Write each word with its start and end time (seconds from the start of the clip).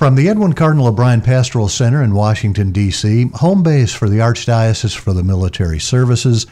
From 0.00 0.14
the 0.14 0.30
Edwin 0.30 0.54
Cardinal 0.54 0.86
O'Brien 0.86 1.20
Pastoral 1.20 1.68
Center 1.68 2.02
in 2.02 2.14
Washington, 2.14 2.72
D.C., 2.72 3.28
home 3.34 3.62
base 3.62 3.92
for 3.92 4.08
the 4.08 4.20
Archdiocese 4.20 4.96
for 4.96 5.12
the 5.12 5.22
Military 5.22 5.78
Services, 5.78 6.46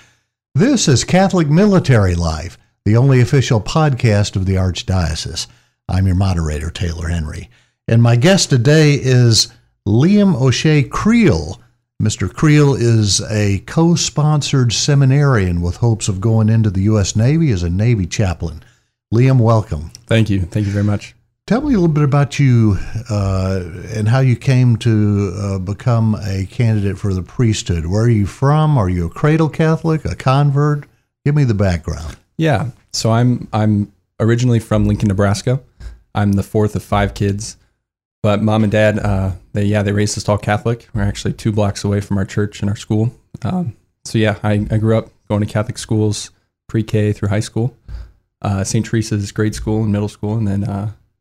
this 0.54 0.86
is 0.86 1.02
Catholic 1.02 1.48
Military 1.48 2.14
Life, 2.14 2.58
the 2.84 2.98
only 2.98 3.22
official 3.22 3.58
podcast 3.58 4.36
of 4.36 4.44
the 4.44 4.56
Archdiocese. 4.56 5.46
I'm 5.88 6.06
your 6.06 6.14
moderator, 6.14 6.68
Taylor 6.68 7.08
Henry. 7.08 7.48
And 7.88 8.02
my 8.02 8.16
guest 8.16 8.50
today 8.50 8.96
is 9.00 9.50
Liam 9.86 10.38
O'Shea 10.38 10.82
Creel. 10.82 11.58
Mr. 12.02 12.30
Creel 12.30 12.74
is 12.74 13.22
a 13.30 13.60
co 13.60 13.94
sponsored 13.94 14.74
seminarian 14.74 15.62
with 15.62 15.76
hopes 15.76 16.08
of 16.08 16.20
going 16.20 16.50
into 16.50 16.68
the 16.68 16.82
U.S. 16.82 17.16
Navy 17.16 17.50
as 17.52 17.62
a 17.62 17.70
Navy 17.70 18.06
chaplain. 18.06 18.62
Liam, 19.10 19.40
welcome. 19.40 19.90
Thank 20.06 20.28
you. 20.28 20.42
Thank 20.42 20.66
you 20.66 20.72
very 20.72 20.84
much. 20.84 21.14
Tell 21.48 21.62
me 21.62 21.68
a 21.72 21.78
little 21.78 21.88
bit 21.88 22.04
about 22.04 22.38
you 22.38 22.76
uh, 23.08 23.62
and 23.94 24.06
how 24.06 24.20
you 24.20 24.36
came 24.36 24.76
to 24.76 25.32
uh, 25.34 25.58
become 25.58 26.14
a 26.16 26.44
candidate 26.44 26.98
for 26.98 27.14
the 27.14 27.22
priesthood. 27.22 27.86
Where 27.86 28.02
are 28.02 28.10
you 28.10 28.26
from? 28.26 28.76
Are 28.76 28.90
you 28.90 29.06
a 29.06 29.08
cradle 29.08 29.48
Catholic, 29.48 30.04
a 30.04 30.14
convert? 30.14 30.84
Give 31.24 31.34
me 31.34 31.44
the 31.44 31.54
background. 31.54 32.18
Yeah, 32.36 32.72
so 32.92 33.12
I'm 33.12 33.48
I'm 33.54 33.90
originally 34.20 34.58
from 34.60 34.84
Lincoln, 34.84 35.08
Nebraska. 35.08 35.62
I'm 36.14 36.32
the 36.32 36.42
fourth 36.42 36.76
of 36.76 36.82
five 36.82 37.14
kids, 37.14 37.56
but 38.22 38.42
mom 38.42 38.62
and 38.62 38.70
dad, 38.70 38.98
uh, 38.98 39.32
they 39.54 39.64
yeah 39.64 39.82
they 39.82 39.92
raised 39.92 40.18
us 40.18 40.28
all 40.28 40.36
Catholic. 40.36 40.86
We're 40.92 41.00
actually 41.00 41.32
two 41.32 41.50
blocks 41.50 41.82
away 41.82 42.02
from 42.02 42.18
our 42.18 42.26
church 42.26 42.60
and 42.60 42.68
our 42.68 42.76
school. 42.76 43.10
Um, 43.40 43.74
so 44.04 44.18
yeah, 44.18 44.38
I, 44.42 44.66
I 44.70 44.76
grew 44.76 44.98
up 44.98 45.08
going 45.28 45.40
to 45.40 45.46
Catholic 45.46 45.78
schools, 45.78 46.30
pre-K 46.66 47.14
through 47.14 47.30
high 47.30 47.40
school, 47.40 47.74
uh, 48.42 48.64
St. 48.64 48.84
Teresa's 48.84 49.32
grade 49.32 49.54
school 49.54 49.82
and 49.82 49.90
middle 49.90 50.10
school, 50.10 50.36
and 50.36 50.46
then 50.46 50.68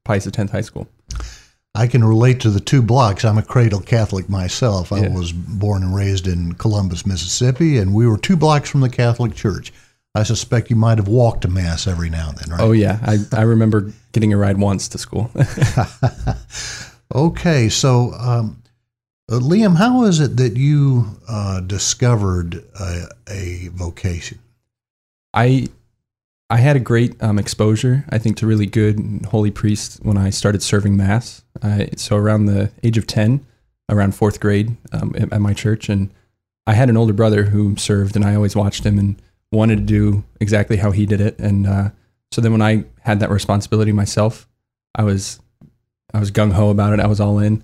Pius 0.08 0.26
X 0.26 0.52
High 0.52 0.62
School. 0.62 0.88
I 1.76 1.86
can 1.86 2.04
relate 2.04 2.40
to 2.40 2.50
the 2.50 2.60
two 2.60 2.82
blocks. 2.82 3.24
I'm 3.24 3.38
a 3.38 3.44
cradle 3.44 3.82
Catholic 3.82 4.30
myself. 4.30 4.92
I 4.92 5.02
Yeah. 5.02 5.10
was 5.14 5.32
born 5.32 5.84
and 5.84 5.94
raised 5.96 6.26
in 6.28 6.54
Columbus, 6.54 7.06
Mississippi, 7.06 7.78
and 7.78 7.94
we 7.94 8.08
were 8.08 8.18
two 8.18 8.36
blocks 8.38 8.70
from 8.70 8.82
the 8.82 8.90
Catholic 8.90 9.36
Church. 9.36 9.72
I 10.16 10.24
suspect 10.24 10.72
you 10.72 10.76
might 10.76 10.98
have 10.98 11.08
walked 11.08 11.42
to 11.42 11.48
Mass 11.50 11.86
every 11.86 12.10
now 12.10 12.30
and 12.30 12.38
then, 12.40 12.50
right? 12.50 12.62
Oh 12.62 12.72
yeah, 12.72 12.98
I, 13.04 13.18
I 13.32 13.42
remember 13.44 13.94
getting 14.14 14.34
a 14.34 14.38
ride 14.38 14.58
once 14.58 14.88
to 14.90 14.98
school. 14.98 15.30
Okay, 17.16 17.70
so 17.70 18.12
um, 18.20 18.62
uh, 19.32 19.36
Liam, 19.40 19.78
how 19.78 20.04
is 20.04 20.20
it 20.20 20.36
that 20.38 20.58
you 20.58 21.06
uh, 21.30 21.62
discovered 21.62 22.66
a, 22.78 23.06
a 23.30 23.70
vocation? 23.74 24.40
I 25.34 25.68
I 26.50 26.58
had 26.58 26.76
a 26.78 26.80
great 26.80 27.22
um, 27.22 27.38
exposure, 27.38 28.06
I 28.10 28.18
think, 28.18 28.38
to 28.38 28.48
really 28.48 28.66
good 28.66 29.26
holy 29.32 29.52
priests 29.52 30.00
when 30.02 30.18
I 30.18 30.30
started 30.30 30.64
serving 30.64 30.96
mass. 30.96 31.44
So 31.98 32.16
around 32.16 32.46
the 32.46 32.72
age 32.84 32.98
of 32.98 33.06
ten, 33.06 33.46
around 33.90 34.16
fourth 34.16 34.40
grade 34.40 34.78
um, 34.94 35.14
at, 35.18 35.34
at 35.34 35.42
my 35.42 35.54
church, 35.54 35.90
and 35.90 36.10
I 36.66 36.74
had 36.74 36.90
an 36.90 36.98
older 36.98 37.14
brother 37.14 37.44
who 37.44 37.76
served, 37.76 38.16
and 38.16 38.24
I 38.24 38.36
always 38.36 38.56
watched 38.56 38.86
him 38.86 38.98
and 38.98 39.22
wanted 39.52 39.78
to 39.78 39.84
do 39.84 40.24
exactly 40.40 40.78
how 40.78 40.92
he 40.92 41.06
did 41.06 41.22
it. 41.22 41.38
And 41.40 41.68
uh, 41.68 41.90
so 42.32 42.42
then 42.42 42.52
when 42.52 42.62
I 42.62 42.86
had 43.02 43.20
that 43.20 43.30
responsibility 43.30 43.92
myself, 43.92 44.48
I 44.96 45.04
was 45.04 45.40
I 46.14 46.20
was 46.20 46.32
gung 46.32 46.54
ho 46.54 46.70
about 46.70 46.94
it. 46.94 47.00
I 47.00 47.08
was 47.08 47.20
all 47.20 47.40
in. 47.40 47.64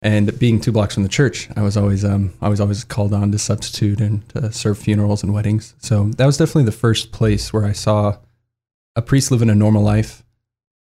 And 0.00 0.38
being 0.38 0.60
two 0.60 0.70
blocks 0.70 0.94
from 0.94 1.02
the 1.02 1.08
church, 1.08 1.48
I 1.56 1.62
was 1.62 1.76
always 1.76 2.04
um, 2.04 2.32
I 2.40 2.48
was 2.48 2.60
always 2.60 2.84
called 2.84 3.12
on 3.12 3.32
to 3.32 3.38
substitute 3.38 4.00
and 4.00 4.28
to 4.30 4.52
serve 4.52 4.78
funerals 4.78 5.24
and 5.24 5.34
weddings. 5.34 5.74
So 5.80 6.04
that 6.16 6.26
was 6.26 6.36
definitely 6.36 6.64
the 6.64 6.72
first 6.72 7.10
place 7.10 7.52
where 7.52 7.64
I 7.64 7.72
saw 7.72 8.18
a 8.94 9.02
priest 9.02 9.30
living 9.30 9.50
a 9.50 9.54
normal 9.56 9.82
life, 9.82 10.22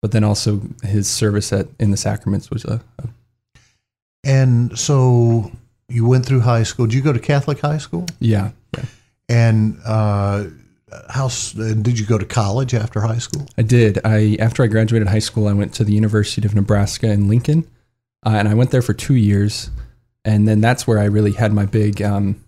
but 0.02 0.12
then 0.12 0.26
also 0.26 0.62
his 0.84 1.08
service 1.08 1.54
at 1.54 1.68
in 1.80 1.92
the 1.92 1.98
sacraments 1.98 2.50
was 2.50 2.66
a, 2.66 2.82
a 3.00 3.08
And 4.26 4.78
so 4.78 5.52
you 5.88 6.06
went 6.06 6.26
through 6.26 6.42
high 6.42 6.64
school. 6.64 6.86
Did 6.86 6.96
you 6.96 7.02
go 7.02 7.14
to 7.14 7.20
Catholic 7.20 7.60
high 7.60 7.78
school? 7.78 8.06
yeah. 8.20 8.52
yeah. 8.76 8.86
And 9.30 9.78
uh, 9.86 10.46
how 11.10 11.30
and 11.58 11.84
did 11.84 12.00
you 12.00 12.06
go 12.06 12.18
to 12.18 12.26
college 12.26 12.74
after 12.74 13.02
high 13.02 13.18
school? 13.18 13.46
I 13.58 13.62
did. 13.62 14.00
I 14.06 14.38
after 14.40 14.64
I 14.64 14.68
graduated 14.68 15.08
high 15.08 15.20
school, 15.20 15.48
I 15.48 15.54
went 15.54 15.74
to 15.76 15.84
the 15.84 15.94
University 15.94 16.48
of 16.48 16.56
Nebraska 16.56 17.12
in 17.12 17.28
Lincoln, 17.28 17.68
uh, 18.26 18.36
and 18.36 18.48
I 18.48 18.54
went 18.54 18.72
there 18.72 18.82
for 18.82 18.94
two 18.94 19.16
years, 19.16 19.70
and 20.26 20.48
then 20.48 20.62
that's 20.62 20.88
where 20.88 21.00
I 21.00 21.06
really 21.06 21.34
had 21.34 21.54
my 21.54 21.66
big 21.66 22.02
um, 22.02 22.44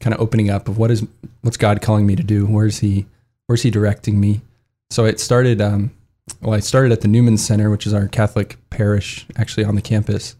kind 0.00 0.14
of 0.14 0.20
opening 0.20 0.50
up 0.50 0.68
of 0.68 0.78
what 0.78 0.90
is 0.90 1.06
what's 1.42 1.56
God 1.56 1.80
calling 1.82 2.06
me 2.06 2.16
to 2.16 2.22
do? 2.22 2.46
Where's 2.46 2.80
He 2.80 3.06
Where's 3.46 3.62
He 3.62 3.70
directing 3.70 4.20
me? 4.20 4.42
So 4.90 5.04
it 5.04 5.20
started. 5.20 5.60
Um, 5.60 5.92
well, 6.40 6.54
I 6.54 6.60
started 6.60 6.92
at 6.92 7.02
the 7.02 7.08
Newman 7.08 7.36
Center, 7.36 7.70
which 7.70 7.86
is 7.86 7.92
our 7.92 8.08
Catholic 8.08 8.56
parish, 8.70 9.26
actually 9.36 9.64
on 9.64 9.74
the 9.74 9.82
campus, 9.82 10.36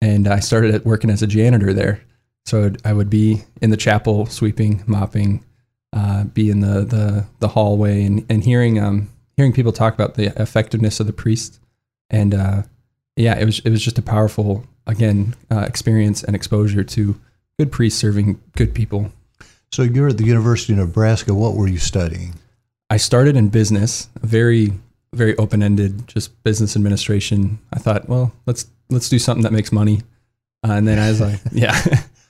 and 0.00 0.28
I 0.28 0.40
started 0.40 0.74
at 0.74 0.84
working 0.84 1.10
as 1.10 1.22
a 1.22 1.26
janitor 1.26 1.72
there. 1.72 2.02
So 2.44 2.72
I 2.84 2.92
would 2.92 3.10
be 3.10 3.42
in 3.60 3.70
the 3.70 3.76
chapel, 3.76 4.26
sweeping, 4.26 4.84
mopping, 4.86 5.44
uh, 5.92 6.24
be 6.24 6.50
in 6.50 6.60
the 6.60 6.84
the 6.84 7.26
the 7.40 7.48
hallway, 7.48 8.04
and 8.04 8.26
and 8.28 8.44
hearing 8.44 8.78
um, 8.78 9.08
hearing 9.36 9.52
people 9.52 9.72
talk 9.72 9.94
about 9.94 10.14
the 10.14 10.40
effectiveness 10.40 11.00
of 11.00 11.06
the 11.06 11.12
priest 11.12 11.60
and 12.10 12.34
uh, 12.34 12.62
yeah 13.16 13.38
it 13.38 13.44
was 13.44 13.58
it 13.60 13.70
was 13.70 13.82
just 13.82 13.98
a 13.98 14.02
powerful 14.02 14.64
again 14.86 15.34
uh, 15.50 15.60
experience 15.60 16.22
and 16.22 16.36
exposure 16.36 16.84
to 16.84 17.18
good 17.58 17.72
priests 17.72 17.98
serving 17.98 18.40
good 18.56 18.74
people. 18.74 19.10
So 19.72 19.82
you're 19.82 20.08
at 20.08 20.18
the 20.18 20.24
University 20.24 20.72
of 20.74 20.78
Nebraska. 20.78 21.34
What 21.34 21.54
were 21.54 21.66
you 21.66 21.78
studying? 21.78 22.34
i 22.90 22.96
started 22.96 23.36
in 23.36 23.48
business 23.48 24.08
very 24.20 24.72
very 25.12 25.36
open-ended 25.38 26.06
just 26.08 26.42
business 26.44 26.76
administration. 26.76 27.58
I 27.72 27.78
thought 27.78 28.08
well 28.08 28.32
let's 28.44 28.66
let's 28.90 29.08
do 29.08 29.18
something 29.18 29.42
that 29.42 29.52
makes 29.52 29.72
money. 29.72 30.02
Uh, 30.66 30.72
and 30.72 30.88
then 30.88 30.98
as 30.98 31.22
i 31.22 31.40
yeah 31.52 31.80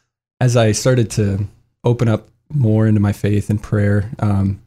as 0.41 0.57
i 0.57 0.73
started 0.73 1.11
to 1.13 1.47
open 1.85 2.09
up 2.09 2.29
more 2.53 2.87
into 2.87 3.01
my 3.01 3.13
faith 3.13 3.51
and 3.51 3.61
prayer 3.61 4.11
um, 4.21 4.63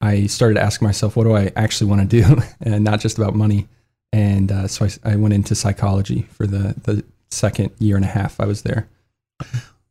i 0.00 0.26
started 0.26 0.58
asking 0.58 0.86
myself 0.86 1.14
what 1.14 1.24
do 1.24 1.34
i 1.34 1.52
actually 1.56 1.88
want 1.88 2.10
to 2.10 2.22
do? 2.22 2.42
And 2.60 2.84
not 2.84 3.00
just 3.00 3.18
about 3.18 3.34
money 3.34 3.68
and 4.12 4.52
uh, 4.52 4.68
so 4.68 4.86
I, 4.86 5.12
I 5.12 5.16
went 5.16 5.34
into 5.34 5.54
psychology 5.54 6.22
for 6.32 6.46
the 6.46 6.74
the 6.82 7.04
second 7.30 7.70
year 7.78 7.96
and 7.96 8.04
a 8.04 8.08
half 8.08 8.40
i 8.40 8.44
was 8.46 8.62
there 8.62 8.88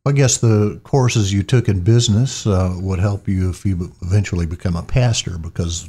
I 0.04 0.10
guess 0.10 0.38
the 0.38 0.80
courses 0.82 1.32
you 1.32 1.44
took 1.44 1.68
in 1.68 1.80
business 1.84 2.44
uh, 2.44 2.74
would 2.80 2.98
help 2.98 3.28
you 3.28 3.50
if 3.50 3.64
you 3.64 3.92
eventually 4.02 4.46
become 4.46 4.74
a 4.74 4.82
pastor 4.82 5.38
because 5.38 5.88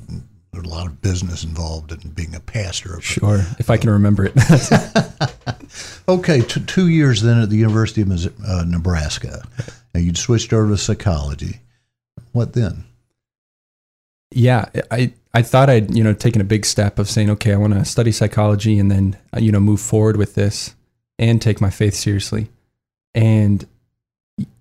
there's 0.51 0.66
a 0.66 0.69
lot 0.69 0.85
of 0.85 1.01
business 1.01 1.44
involved 1.44 1.91
in 1.91 2.11
being 2.11 2.35
a 2.35 2.39
pastor. 2.39 3.01
sure 3.01 3.45
if 3.57 3.69
i 3.71 3.77
can 3.77 3.89
remember 3.89 4.25
it 4.25 4.33
Okay, 6.07 6.41
t- 6.41 6.63
two 6.65 6.89
years 6.89 7.21
then 7.21 7.41
at 7.41 7.50
the 7.50 7.57
University 7.57 8.01
of 8.01 8.11
uh, 8.45 8.63
Nebraska. 8.65 9.44
Now 9.94 10.01
you'd 10.01 10.17
switched 10.17 10.51
over 10.53 10.69
to 10.69 10.77
psychology. 10.77 11.61
What 12.31 12.53
then? 12.53 12.83
Yeah 14.35 14.66
i 14.91 15.11
i 15.33 15.41
thought 15.41 15.69
i'd 15.69 15.95
you 15.95 16.03
know 16.03 16.13
taken 16.13 16.41
a 16.41 16.45
big 16.45 16.66
step 16.66 16.99
of 16.99 17.09
saying 17.09 17.29
okay 17.29 17.53
i 17.53 17.57
want 17.57 17.73
to 17.73 17.85
study 17.85 18.11
psychology 18.11 18.79
and 18.79 18.91
then 18.91 19.17
uh, 19.35 19.39
you 19.39 19.51
know 19.51 19.59
move 19.59 19.81
forward 19.81 20.17
with 20.17 20.35
this 20.35 20.75
and 21.19 21.41
take 21.41 21.61
my 21.61 21.69
faith 21.69 21.94
seriously. 21.94 22.49
And 23.13 23.66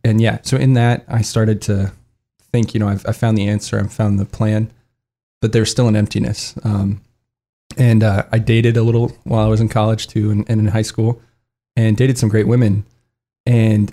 and 0.05 0.21
yeah 0.21 0.39
so 0.43 0.59
in 0.59 0.75
that 0.75 1.05
i 1.09 1.23
started 1.23 1.63
to 1.63 1.93
think 2.53 2.75
you 2.75 2.81
know 2.81 2.89
i've 2.89 3.07
I 3.07 3.13
found 3.13 3.39
the 3.39 3.49
answer 3.49 3.81
i've 3.81 3.93
found 3.93 4.19
the 4.19 4.27
plan 4.27 4.71
but 5.41 5.53
there's 5.53 5.71
still 5.71 5.89
an 5.89 5.97
emptiness. 5.97 6.55
Um, 6.63 7.01
and 7.79 8.03
uh, 8.03 8.25
i 8.31 8.39
dated 8.39 8.77
a 8.77 8.83
little 8.83 9.09
while 9.25 9.47
i 9.47 9.49
was 9.49 9.63
in 9.63 9.71
college 9.71 10.07
too 10.07 10.31
and, 10.31 10.49
and 10.51 10.61
in 10.61 10.67
high 10.69 10.83
school 10.83 11.23
and 11.77 11.97
dated 11.97 12.19
some 12.19 12.29
great 12.29 12.47
women. 12.47 12.85
And 13.47 13.93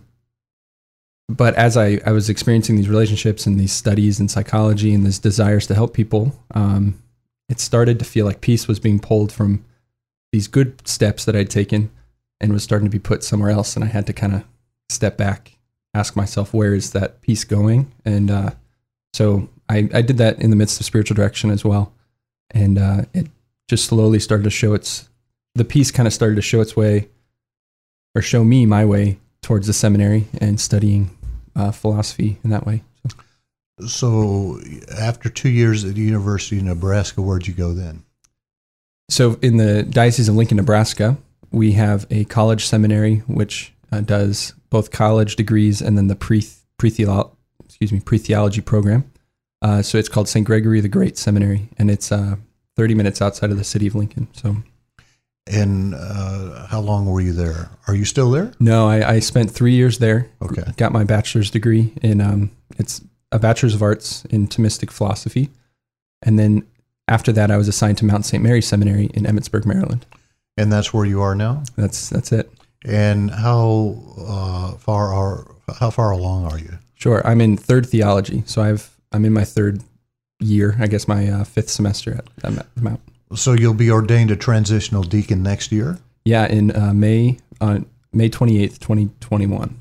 but 1.29 1.53
as 1.55 1.77
I, 1.77 1.99
I 2.05 2.11
was 2.11 2.27
experiencing 2.27 2.75
these 2.75 2.89
relationships 2.89 3.45
and 3.45 3.59
these 3.59 3.71
studies 3.71 4.19
in 4.19 4.27
psychology 4.27 4.93
and 4.93 5.05
these 5.05 5.19
desires 5.19 5.67
to 5.67 5.75
help 5.75 5.93
people, 5.93 6.35
um, 6.55 7.01
it 7.47 7.59
started 7.59 7.99
to 7.99 8.05
feel 8.05 8.25
like 8.25 8.41
peace 8.41 8.67
was 8.67 8.79
being 8.79 8.99
pulled 8.99 9.31
from 9.31 9.63
these 10.31 10.47
good 10.47 10.87
steps 10.87 11.25
that 11.25 11.35
I'd 11.35 11.51
taken 11.51 11.91
and 12.41 12.51
was 12.51 12.63
starting 12.63 12.87
to 12.87 12.91
be 12.91 12.99
put 12.99 13.23
somewhere 13.23 13.51
else. 13.51 13.75
And 13.75 13.85
I 13.85 13.87
had 13.87 14.07
to 14.07 14.13
kind 14.13 14.33
of 14.33 14.43
step 14.89 15.17
back, 15.17 15.57
ask 15.93 16.15
myself, 16.15 16.51
where 16.51 16.73
is 16.73 16.93
that 16.93 17.21
peace 17.21 17.43
going? 17.43 17.91
And 18.03 18.31
uh, 18.31 18.51
so 19.13 19.49
I, 19.69 19.87
I 19.93 20.01
did 20.01 20.17
that 20.17 20.41
in 20.41 20.49
the 20.49 20.55
midst 20.55 20.79
of 20.79 20.85
spiritual 20.87 21.15
direction 21.15 21.51
as 21.51 21.63
well. 21.63 21.93
And 22.51 22.79
uh, 22.79 23.01
it 23.13 23.27
just 23.67 23.85
slowly 23.85 24.19
started 24.19 24.45
to 24.45 24.49
show 24.49 24.73
its, 24.73 25.09
the 25.53 25.65
peace 25.65 25.91
kind 25.91 26.07
of 26.07 26.13
started 26.13 26.35
to 26.35 26.41
show 26.41 26.59
its 26.59 26.75
way 26.75 27.09
or 28.15 28.23
show 28.23 28.43
me 28.43 28.65
my 28.65 28.83
way 28.83 29.19
towards 29.43 29.67
the 29.67 29.73
seminary 29.73 30.25
and 30.41 30.59
studying 30.59 31.15
uh, 31.59 31.71
philosophy 31.71 32.39
in 32.43 32.49
that 32.49 32.65
way. 32.65 32.83
So, 33.07 33.87
So 33.87 34.59
after 34.97 35.29
two 35.29 35.49
years 35.49 35.85
at 35.85 35.95
the 35.95 36.01
University 36.01 36.57
of 36.57 36.63
Nebraska, 36.63 37.21
where'd 37.21 37.47
you 37.47 37.53
go 37.53 37.73
then? 37.73 38.03
so 39.09 39.39
in 39.41 39.57
the 39.57 39.83
Diocese 39.83 40.29
of 40.29 40.35
Lincoln, 40.35 40.57
Nebraska, 40.57 41.17
we 41.51 41.71
have 41.73 42.05
a 42.11 42.25
college 42.25 42.65
seminary 42.65 43.17
which 43.27 43.73
uh, 43.91 44.01
does 44.01 44.53
both 44.69 44.91
college 44.91 45.35
degrees 45.35 45.81
and 45.81 45.97
then 45.97 46.07
the 46.07 46.15
pre 46.15 46.43
pre 46.77 46.89
excuse 47.65 47.91
me 47.91 47.99
pre 47.99 48.17
theology 48.17 48.61
program. 48.61 49.09
Uh, 49.61 49.81
so 49.81 49.97
it's 49.97 50.09
called 50.09 50.27
St. 50.29 50.45
Gregory 50.45 50.79
the 50.79 50.87
Great 50.87 51.17
Seminary, 51.17 51.69
and 51.77 51.91
it's 51.91 52.11
uh, 52.11 52.35
30 52.77 52.95
minutes 52.95 53.21
outside 53.21 53.51
of 53.51 53.57
the 53.57 53.63
city 53.63 53.87
of 53.87 53.95
Lincoln. 53.95 54.27
So 54.33 54.57
And 55.49 55.95
uh, 55.95 56.67
how 56.67 56.79
long 56.79 57.07
were 57.07 57.21
you 57.21 57.33
there? 57.33 57.71
Are 57.87 57.95
you 57.95 58.05
still 58.05 58.29
there? 58.29 58.51
No, 58.59 58.87
I, 58.87 59.15
I 59.15 59.19
spent 59.19 59.49
three 59.49 59.73
years 59.73 59.97
there. 59.97 60.29
Okay. 60.41 60.63
Got 60.77 60.91
my 60.91 61.03
bachelor's 61.03 61.49
degree 61.49 61.91
in 62.03 62.21
um, 62.21 62.51
it's 62.77 63.01
a 63.31 63.39
bachelor's 63.39 63.73
of 63.73 63.81
arts 63.81 64.25
in 64.25 64.47
Thomistic 64.47 64.91
philosophy, 64.91 65.49
and 66.21 66.37
then 66.37 66.67
after 67.09 67.31
that, 67.31 67.49
I 67.49 67.57
was 67.57 67.67
assigned 67.67 67.97
to 67.99 68.05
Mount 68.05 68.25
St. 68.25 68.41
Mary 68.41 68.61
Seminary 68.61 69.05
in 69.15 69.23
Emmitsburg, 69.23 69.65
Maryland. 69.65 70.05
And 70.57 70.71
that's 70.71 70.93
where 70.93 71.05
you 71.05 71.21
are 71.21 71.33
now. 71.33 71.63
That's 71.75 72.09
that's 72.09 72.31
it. 72.31 72.51
And 72.85 73.31
how 73.31 73.97
uh, 74.19 74.71
far 74.73 75.13
are 75.13 75.47
how 75.79 75.89
far 75.89 76.11
along 76.11 76.45
are 76.45 76.59
you? 76.59 76.77
Sure. 76.95 77.25
I'm 77.25 77.41
in 77.41 77.57
third 77.57 77.87
theology, 77.87 78.43
so 78.45 78.61
I've 78.61 78.95
I'm 79.11 79.25
in 79.25 79.33
my 79.33 79.43
third 79.43 79.81
year. 80.39 80.75
I 80.79 80.87
guess 80.87 81.07
my 81.07 81.27
uh, 81.27 81.43
fifth 81.43 81.69
semester 81.69 82.13
at, 82.13 82.57
at 82.57 82.65
Mount. 82.75 83.01
So 83.35 83.53
you'll 83.53 83.73
be 83.75 83.91
ordained 83.91 84.31
a 84.31 84.35
transitional 84.35 85.03
deacon 85.03 85.43
next 85.43 85.71
year, 85.71 85.99
Yeah, 86.25 86.47
in 86.47 86.75
uh, 86.75 86.93
May 86.93 87.37
on 87.61 87.85
May 88.11 88.29
28th, 88.29 88.79
2021. 88.79 89.77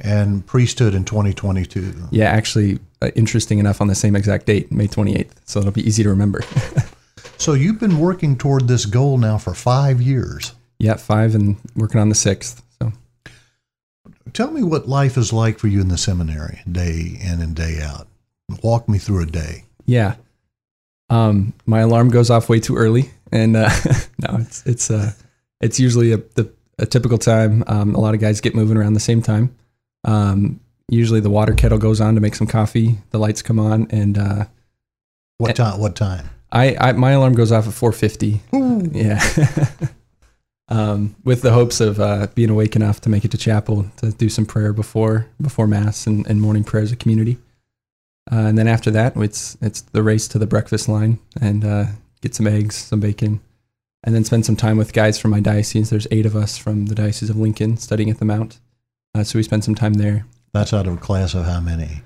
and 0.00 0.44
priesthood 0.46 0.94
in 0.94 1.04
2022. 1.04 1.94
Yeah, 2.10 2.24
actually, 2.30 2.78
uh, 3.02 3.10
interesting 3.14 3.58
enough, 3.58 3.80
on 3.80 3.86
the 3.86 3.94
same 3.94 4.16
exact 4.16 4.46
date, 4.46 4.72
May 4.72 4.88
28th. 4.88 5.30
So 5.44 5.60
it'll 5.60 5.72
be 5.72 5.86
easy 5.86 6.02
to 6.02 6.08
remember. 6.08 6.40
So 7.36 7.54
you've 7.54 7.80
been 7.80 7.98
working 7.98 8.36
toward 8.36 8.68
this 8.68 8.84
goal 8.84 9.16
now 9.16 9.38
for 9.38 9.54
five 9.54 10.02
years. 10.02 10.52
yeah, 10.78 10.96
five 10.96 11.34
and 11.34 11.56
working 11.74 11.98
on 11.98 12.10
the 12.10 12.14
sixth. 12.14 12.62
So 12.82 12.92
Tell 14.34 14.50
me 14.50 14.62
what 14.62 14.86
life 14.88 15.16
is 15.16 15.32
like 15.32 15.58
for 15.58 15.66
you 15.66 15.80
in 15.80 15.88
the 15.88 15.96
seminary, 15.96 16.60
day 16.70 17.18
in 17.18 17.40
and 17.40 17.54
day 17.56 17.80
out. 17.82 18.08
Walk 18.62 18.90
me 18.90 18.98
through 18.98 19.22
a 19.22 19.26
day. 19.26 19.64
yeah, 19.86 20.16
um, 21.10 21.52
my 21.66 21.80
alarm 21.80 22.08
goes 22.08 22.30
off 22.30 22.48
way 22.48 22.60
too 22.60 22.76
early, 22.76 23.10
and 23.32 23.56
uh, 23.56 23.68
no, 24.18 24.38
it's 24.38 24.64
it's 24.64 24.90
uh, 24.90 25.12
it's 25.60 25.78
usually 25.78 26.12
a 26.12 26.18
the, 26.18 26.50
a 26.78 26.86
typical 26.86 27.18
time. 27.18 27.64
Um, 27.66 27.94
a 27.94 28.00
lot 28.00 28.14
of 28.14 28.20
guys 28.20 28.40
get 28.40 28.54
moving 28.54 28.76
around 28.76 28.94
the 28.94 29.00
same 29.00 29.20
time. 29.20 29.54
Um, 30.04 30.60
usually, 30.88 31.20
the 31.20 31.28
water 31.28 31.52
kettle 31.52 31.78
goes 31.78 32.00
on 32.00 32.14
to 32.14 32.20
make 32.20 32.36
some 32.36 32.46
coffee. 32.46 32.98
The 33.10 33.18
lights 33.18 33.42
come 33.42 33.58
on, 33.58 33.88
and 33.90 34.16
uh, 34.16 34.44
What 35.38 35.56
time? 35.56 35.80
What 35.80 35.96
time? 35.96 36.30
I, 36.52 36.76
I 36.80 36.92
my 36.92 37.10
alarm 37.10 37.34
goes 37.34 37.52
off 37.52 37.66
at 37.66 37.74
4:50. 37.74 38.40
Yeah. 38.92 39.20
um, 40.68 41.14
with 41.22 41.42
the 41.42 41.52
hopes 41.52 41.80
of 41.80 42.00
uh, 42.00 42.28
being 42.34 42.48
awake 42.48 42.76
enough 42.76 43.00
to 43.02 43.10
make 43.10 43.24
it 43.24 43.30
to 43.32 43.36
chapel 43.38 43.86
to 43.98 44.10
do 44.12 44.28
some 44.30 44.46
prayer 44.46 44.72
before 44.72 45.26
before 45.40 45.66
mass 45.66 46.06
and, 46.06 46.26
and 46.26 46.40
morning 46.40 46.64
prayers 46.64 46.92
a 46.92 46.96
community. 46.96 47.36
Uh, 48.30 48.36
and 48.46 48.58
then 48.58 48.68
after 48.68 48.90
that, 48.90 49.16
it's 49.16 49.56
it's 49.60 49.80
the 49.82 50.02
race 50.02 50.28
to 50.28 50.38
the 50.38 50.46
breakfast 50.46 50.88
line 50.88 51.18
and 51.40 51.64
uh, 51.64 51.84
get 52.20 52.34
some 52.34 52.46
eggs, 52.46 52.76
some 52.76 53.00
bacon, 53.00 53.40
and 54.04 54.14
then 54.14 54.24
spend 54.24 54.46
some 54.46 54.56
time 54.56 54.76
with 54.76 54.92
guys 54.92 55.18
from 55.18 55.30
my 55.30 55.40
diocese. 55.40 55.90
There's 55.90 56.06
eight 56.10 56.26
of 56.26 56.34
us 56.36 56.56
from 56.58 56.86
the 56.86 56.94
diocese 56.94 57.30
of 57.30 57.36
Lincoln 57.36 57.76
studying 57.76 58.10
at 58.10 58.18
the 58.18 58.24
Mount, 58.24 58.60
uh, 59.14 59.24
so 59.24 59.38
we 59.38 59.42
spend 59.42 59.64
some 59.64 59.74
time 59.74 59.94
there. 59.94 60.26
That's 60.52 60.72
out 60.72 60.86
of 60.86 60.94
a 60.94 60.96
class 60.96 61.34
of 61.34 61.44
how 61.44 61.60
many? 61.60 62.02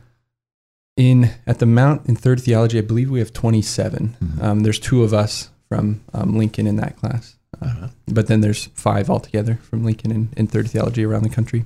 In 0.97 1.31
at 1.47 1.59
the 1.59 1.67
Mount 1.67 2.07
in 2.07 2.15
third 2.17 2.41
theology, 2.41 2.79
I 2.79 2.83
believe 2.83 3.11
we 3.11 3.19
have 3.19 3.33
27. 3.33 4.17
Mhm. 4.23 4.43
Um, 4.43 4.61
there's 4.61 4.79
two 4.79 5.03
of 5.03 5.13
us 5.13 5.51
from 5.69 6.03
um, 6.13 6.37
Lincoln 6.39 6.67
in 6.67 6.77
that 6.77 6.97
class, 6.97 7.37
uh, 7.61 7.67
Uh-huh. 7.67 7.89
but 8.07 8.29
then 8.29 8.41
there's 8.43 8.67
five 8.75 9.11
altogether 9.11 9.57
from 9.63 9.85
Lincoln 9.85 10.13
in, 10.13 10.29
in 10.37 10.47
third 10.47 10.71
theology 10.71 11.05
around 11.05 11.25
the 11.25 11.31
country. 11.31 11.65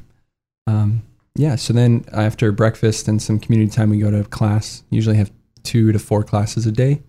Um, 0.66 1.02
yeah, 1.38 1.56
so 1.56 1.72
then 1.72 2.04
after 2.12 2.52
breakfast 2.52 3.08
and 3.08 3.22
some 3.22 3.38
community 3.38 3.70
time, 3.70 3.90
we 3.90 3.98
go 3.98 4.10
to 4.10 4.24
class. 4.24 4.82
Usually 4.90 5.16
have 5.16 5.30
two 5.62 5.92
to 5.92 5.98
four 5.98 6.22
classes 6.24 6.66
a 6.66 6.72
day, 6.72 7.02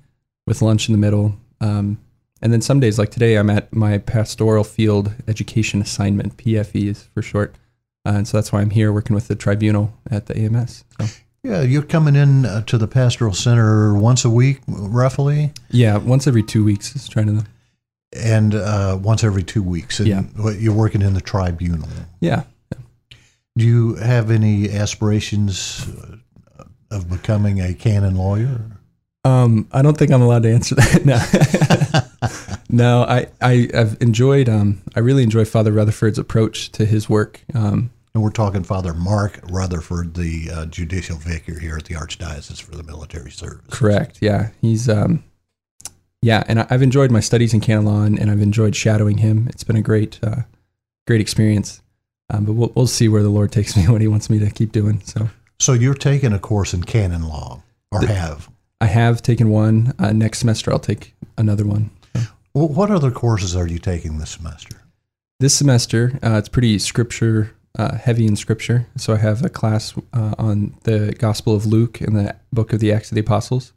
with 0.48 0.62
lunch 0.62 0.88
in 0.88 0.94
the 0.94 1.00
middle. 1.00 1.36
Um, 1.62 2.00
and 2.42 2.54
then 2.54 2.62
some 2.62 2.80
days, 2.80 2.98
like 2.98 3.10
today, 3.12 3.36
I'm 3.36 3.50
at 3.50 3.74
my 3.74 3.98
pastoral 3.98 4.64
field 4.64 5.12
education 5.28 5.82
assignment. 5.82 6.38
PFE 6.38 6.88
is 6.88 7.04
for 7.14 7.22
short. 7.22 7.56
Uh, 8.06 8.12
and 8.14 8.28
so 8.28 8.38
that's 8.38 8.52
why 8.54 8.62
I'm 8.62 8.70
here 8.70 8.94
working 8.94 9.14
with 9.14 9.28
the 9.28 9.36
tribunal 9.36 9.92
at 10.10 10.28
the 10.28 10.38
AMS. 10.38 10.86
So. 11.02 11.08
Yeah, 11.44 11.62
you're 11.62 11.84
coming 11.84 12.16
in 12.16 12.46
uh, 12.46 12.62
to 12.64 12.78
the 12.78 12.88
pastoral 12.88 13.34
center 13.34 13.94
once 13.94 14.24
a 14.26 14.30
week, 14.30 14.60
roughly, 14.68 15.52
Yeah, 15.70 15.98
once 15.98 16.28
every 16.28 16.44
two 16.44 16.64
weeks 16.64 16.96
is 16.96 17.08
trying 17.08 17.28
to. 17.28 17.46
and 18.14 18.56
uh, 18.56 18.98
once 19.02 19.24
every 19.24 19.44
two 19.44 19.64
weeks. 19.64 20.00
And 20.00 20.08
Yeah. 20.08 20.24
You're 20.58 20.74
working 20.74 21.02
in 21.02 21.14
the 21.14 21.22
tribunal. 21.22 21.88
Yeah, 22.20 22.44
Do 23.60 23.66
you 23.68 23.96
have 23.96 24.32
any 24.32 24.70
aspirations 24.72 25.86
of 26.92 27.10
becoming 27.10 27.60
a 27.62 27.74
canon 27.74 28.16
lawyer? 28.16 28.62
um, 29.26 29.68
I 29.74 29.82
don't 29.82 29.98
think 29.98 30.12
I'm 30.12 30.22
allowed 30.22 30.44
to 30.44 30.52
answer 30.52 30.76
that. 30.76 31.06
No, 31.06 31.20
no, 32.70 33.04
I 33.04 33.28
I 33.42 33.68
have 33.74 33.98
enjoyed. 34.02 34.48
Um, 34.50 34.82
I 34.96 35.00
really 35.02 35.24
enjoy 35.24 35.44
Father 35.46 35.72
Rutherford's 35.74 36.18
approach 36.18 36.72
to 36.72 36.86
his 36.86 37.10
work. 37.10 37.42
Um, 37.54 37.92
And 38.14 38.24
we're 38.24 38.32
talking 38.32 38.64
Father 38.64 38.94
Mark 38.94 39.40
Rutherford, 39.50 40.14
the 40.16 40.50
uh, 40.52 40.66
judicial 40.68 41.18
vicar 41.18 41.60
here 41.60 41.76
at 41.78 41.84
the 41.86 41.96
Archdiocese 41.96 42.62
for 42.62 42.76
the 42.76 42.84
Military 42.84 43.30
Service. 43.32 43.66
correct. 43.70 44.20
Yeah, 44.22 44.50
he's. 44.62 44.88
Um, 44.90 45.24
yeah, 46.22 46.44
and 46.48 46.62
I- 46.62 46.68
I've 46.70 46.82
enjoyed 46.82 47.12
my 47.12 47.20
studies 47.22 47.54
in 47.54 47.60
canon 47.60 47.86
law, 47.86 48.02
and, 48.04 48.18
and 48.20 48.32
I've 48.32 48.42
enjoyed 48.42 48.76
shadowing 48.76 49.18
him. 49.20 49.48
It's 49.50 49.64
been 49.64 49.76
a 49.78 49.82
great, 49.82 50.18
uh, 50.24 50.44
great 51.08 51.22
experience. 51.22 51.82
Um, 52.30 52.46
but 52.46 52.54
we'll 52.54 52.72
we'll 52.76 52.88
see 52.88 53.08
where 53.08 53.24
the 53.24 53.30
Lord 53.30 53.52
takes 53.52 53.76
me, 53.76 53.84
what 53.88 54.02
He 54.02 54.08
wants 54.08 54.30
me 54.30 54.40
to 54.40 54.50
keep 54.50 54.72
doing. 54.72 55.02
So 55.06 55.30
So 55.60 55.74
you're 55.74 55.94
taking 55.94 56.34
a 56.34 56.40
course 56.40 56.74
in 56.74 56.84
canon 56.84 57.24
law, 57.24 57.64
or 57.92 58.06
have? 58.06 58.50
I 58.82 58.86
have 58.86 59.22
taken 59.22 59.50
one. 59.50 59.94
Uh, 60.00 60.14
next 60.14 60.40
semester, 60.40 60.72
I'll 60.72 60.80
take 60.80 61.14
another 61.38 61.66
one. 61.66 61.92
Well, 62.54 62.68
what 62.68 62.90
other 62.90 63.12
courses 63.12 63.56
are 63.56 63.68
you 63.68 63.78
taking 63.78 64.18
this 64.18 64.32
semester? 64.32 64.82
This 65.40 65.56
semester, 65.56 66.20
uh, 66.24 66.38
it's 66.38 66.50
pretty 66.50 66.80
scripture 66.80 67.56
uh, 67.78 67.96
heavy 67.96 68.26
in 68.26 68.36
scripture. 68.36 68.88
So 68.98 69.14
I 69.14 69.18
have 69.18 69.44
a 69.44 69.50
class 69.50 69.94
uh, 70.14 70.36
on 70.38 70.76
the 70.84 71.14
Gospel 71.18 71.56
of 71.56 71.66
Luke 71.66 72.02
and 72.02 72.16
the 72.16 72.36
book 72.52 72.74
of 72.74 72.80
the 72.80 72.92
Acts 72.92 73.12
of 73.12 73.16
the 73.16 73.22
Apostles. 73.22 73.74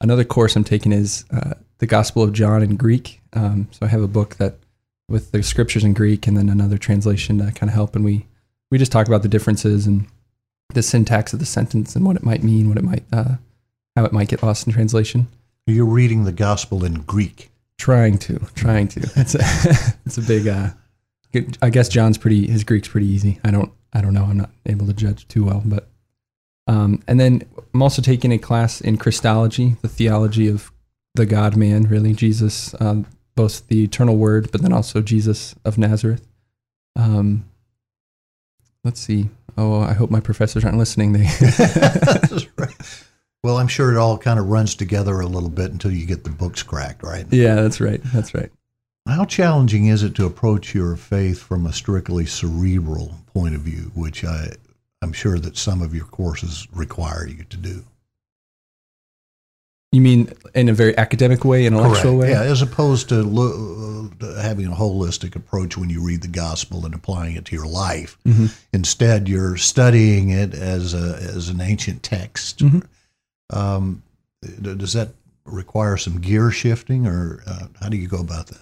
Another 0.00 0.24
course 0.24 0.54
I'm 0.56 0.64
taking 0.64 0.92
is 0.92 1.24
uh, 1.30 1.54
the 1.78 1.86
Gospel 1.86 2.22
of 2.22 2.32
John 2.32 2.62
in 2.62 2.76
Greek. 2.76 3.20
Um, 3.32 3.68
so 3.70 3.84
I 3.84 3.88
have 3.88 4.02
a 4.02 4.08
book 4.08 4.36
that 4.36 4.58
with 5.08 5.32
the 5.32 5.42
scriptures 5.42 5.84
in 5.84 5.94
Greek 5.94 6.26
and 6.26 6.36
then 6.36 6.48
another 6.48 6.78
translation 6.78 7.38
to 7.38 7.52
kind 7.52 7.70
of 7.70 7.74
help. 7.74 7.96
And 7.96 8.04
we 8.04 8.26
we 8.70 8.78
just 8.78 8.92
talk 8.92 9.06
about 9.06 9.22
the 9.22 9.28
differences 9.28 9.86
and 9.86 10.06
the 10.74 10.82
syntax 10.82 11.32
of 11.32 11.38
the 11.38 11.46
sentence 11.46 11.96
and 11.96 12.04
what 12.04 12.16
it 12.16 12.22
might 12.22 12.42
mean, 12.42 12.68
what 12.68 12.78
it 12.78 12.84
might 12.84 13.04
uh, 13.12 13.36
how 13.96 14.04
it 14.04 14.12
might 14.12 14.28
get 14.28 14.42
lost 14.42 14.66
in 14.66 14.72
translation. 14.72 15.28
You're 15.66 15.86
reading 15.86 16.24
the 16.24 16.32
gospel 16.32 16.84
in 16.84 17.02
Greek. 17.02 17.50
Trying 17.78 18.18
to, 18.18 18.40
trying 18.54 18.88
to. 18.88 19.00
It's 19.16 19.34
a, 19.34 19.96
it's 20.06 20.18
a 20.18 20.22
big. 20.22 20.48
Uh, 20.48 20.70
I 21.62 21.70
guess 21.70 21.88
John's 21.88 22.18
pretty. 22.18 22.46
His 22.46 22.64
Greek's 22.64 22.88
pretty 22.88 23.06
easy. 23.06 23.38
I 23.44 23.50
don't. 23.50 23.72
I 23.92 24.00
don't 24.00 24.14
know. 24.14 24.24
I'm 24.24 24.36
not 24.36 24.50
able 24.66 24.86
to 24.86 24.92
judge 24.92 25.26
too 25.28 25.44
well, 25.44 25.62
but. 25.64 25.88
Um, 26.66 27.02
and 27.08 27.18
then 27.18 27.42
I'm 27.72 27.80
also 27.80 28.02
taking 28.02 28.30
a 28.30 28.36
class 28.36 28.82
in 28.82 28.98
Christology, 28.98 29.76
the 29.80 29.88
theology 29.88 30.48
of 30.48 30.70
the 31.14 31.24
God 31.24 31.56
Man, 31.56 31.84
really 31.84 32.12
Jesus, 32.12 32.74
um, 32.78 33.06
both 33.38 33.68
the 33.68 33.84
eternal 33.84 34.16
Word, 34.16 34.50
but 34.50 34.62
then 34.62 34.72
also 34.72 35.00
Jesus 35.00 35.54
of 35.64 35.78
Nazareth. 35.78 36.26
Um, 36.96 37.44
let's 38.82 38.98
see. 38.98 39.30
Oh, 39.56 39.80
I 39.80 39.92
hope 39.92 40.10
my 40.10 40.18
professors 40.18 40.64
aren't 40.64 40.76
listening. 40.76 41.12
They. 41.12 41.28
well, 43.44 43.58
I'm 43.58 43.68
sure 43.68 43.92
it 43.92 43.96
all 43.96 44.18
kind 44.18 44.40
of 44.40 44.48
runs 44.48 44.74
together 44.74 45.20
a 45.20 45.26
little 45.26 45.50
bit 45.50 45.70
until 45.70 45.92
you 45.92 46.04
get 46.04 46.24
the 46.24 46.30
books 46.30 46.64
cracked, 46.64 47.04
right? 47.04 47.26
yeah, 47.30 47.54
that's 47.54 47.80
right. 47.80 48.00
That's 48.12 48.34
right. 48.34 48.50
How 49.06 49.24
challenging 49.24 49.86
is 49.86 50.02
it 50.02 50.16
to 50.16 50.26
approach 50.26 50.74
your 50.74 50.96
faith 50.96 51.40
from 51.40 51.64
a 51.64 51.72
strictly 51.72 52.26
cerebral 52.26 53.14
point 53.32 53.54
of 53.54 53.60
view, 53.60 53.92
which 53.94 54.24
I, 54.24 54.48
I'm 55.00 55.12
sure 55.12 55.38
that 55.38 55.56
some 55.56 55.80
of 55.80 55.94
your 55.94 56.06
courses 56.06 56.66
require 56.72 57.28
you 57.28 57.44
to 57.44 57.56
do? 57.56 57.84
You 59.92 60.02
mean 60.02 60.30
in 60.54 60.68
a 60.68 60.74
very 60.74 60.96
academic 60.98 61.44
way, 61.46 61.64
intellectual 61.64 62.18
way? 62.18 62.30
Yeah, 62.30 62.42
as 62.42 62.60
opposed 62.60 63.08
to 63.08 63.22
lo- 63.22 64.10
uh, 64.20 64.42
having 64.42 64.66
a 64.66 64.72
holistic 64.72 65.34
approach 65.34 65.78
when 65.78 65.88
you 65.88 66.02
read 66.04 66.20
the 66.20 66.28
gospel 66.28 66.84
and 66.84 66.94
applying 66.94 67.36
it 67.36 67.46
to 67.46 67.56
your 67.56 67.66
life. 67.66 68.18
Mhm. 68.26 68.52
Instead, 68.74 69.28
you're 69.28 69.56
studying 69.56 70.28
it 70.28 70.52
as 70.54 70.92
a 70.92 71.18
as 71.22 71.48
an 71.48 71.62
ancient 71.62 72.02
text. 72.02 72.58
Mhm. 72.58 72.82
Um, 73.50 74.02
does 74.60 74.92
that 74.92 75.14
require 75.46 75.96
some 75.96 76.20
gear 76.20 76.50
shifting, 76.50 77.06
or 77.06 77.42
uh, 77.46 77.68
how 77.80 77.88
do 77.88 77.96
you 77.96 78.08
go 78.08 78.18
about 78.18 78.48
that? 78.48 78.60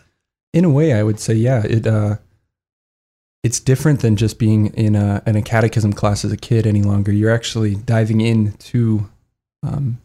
in 0.54 0.64
a 0.64 0.71
way 0.71 0.95
i 0.95 1.02
would 1.02 1.21
say 1.21 1.35
yeah 1.35 1.62
it 1.64 1.87
uh 1.87 2.16
it's 3.42 3.61
different 3.61 4.00
than 4.00 4.16
just 4.16 4.38
being 4.38 4.68
in 4.68 4.97
a 4.97 5.23
in 5.26 5.37
a 5.37 5.42
catechism 5.42 5.92
class 5.92 6.25
as 6.25 6.33
a 6.33 6.37
kid 6.37 6.66
any 6.66 6.80
longer 6.83 7.12
you're 7.12 7.35
actually 7.35 7.75
diving 7.75 8.23
into 8.23 9.06
um 9.62 9.99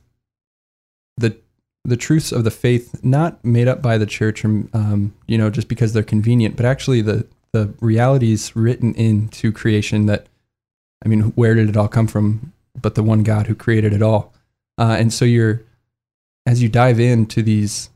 the 1.18 1.36
the 1.84 1.98
truths 1.98 2.32
of 2.32 2.44
the 2.44 2.51
faith 2.51 3.03
not 3.03 3.44
made 3.44 3.68
up 3.68 3.82
by 3.82 3.98
the 3.98 4.06
church 4.06 4.46
or 4.46 4.63
um 4.74 5.13
you 5.27 5.38
know 5.38 5.50
just 5.50 5.68
because 5.68 5.94
they're 5.94 6.03
convenient 6.03 6.56
but 6.56 6.65
actually 6.65 7.01
the 7.01 7.25
the 7.53 7.74
realities 7.82 8.56
written 8.56 8.94
into 8.96 9.51
creation 9.51 10.06
that 10.06 10.27
i 11.03 11.08
mean 11.08 11.22
where 11.36 11.56
did 11.56 11.70
it 11.70 11.75
all 11.77 11.88
come 11.88 12.08
from 12.08 12.53
but 12.80 12.96
the 12.96 13.03
one 13.03 13.24
god 13.24 13.48
who 13.48 13.56
created 13.56 13.91
it 13.94 14.01
all? 14.01 14.34
Uh, 14.77 14.96
and 14.98 15.12
so 15.13 15.25
you're 15.25 15.62
as 16.46 16.62
you 16.63 16.70
dive 16.70 17.00
into 17.00 17.44
these 17.44 17.89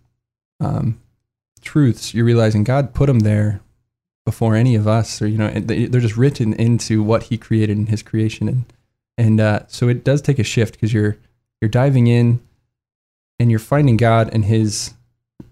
um, 0.59 0.99
truths, 1.61 2.13
you're 2.13 2.25
realizing 2.25 2.63
God 2.63 2.93
put 2.93 3.07
them 3.07 3.21
there 3.21 3.61
before 4.25 4.55
any 4.55 4.75
of 4.75 4.87
us, 4.87 5.21
or 5.21 5.27
you 5.27 5.37
know, 5.37 5.49
they- 5.49 5.85
they're 5.85 6.01
just 6.01 6.17
written 6.17 6.53
into 6.53 7.01
what 7.01 7.23
He 7.23 7.37
created 7.37 7.77
in 7.77 7.87
His 7.87 8.03
creation, 8.03 8.47
and 8.49 8.65
and 9.17 9.39
uh, 9.39 9.59
so 9.67 9.87
it 9.87 10.03
does 10.03 10.21
take 10.21 10.37
a 10.37 10.43
shift 10.43 10.73
because 10.73 10.93
you're 10.93 11.17
you're 11.61 11.69
diving 11.69 12.07
in, 12.07 12.41
and 13.39 13.49
you're 13.49 13.59
finding 13.59 13.97
God 13.97 14.29
and 14.33 14.45
His 14.45 14.93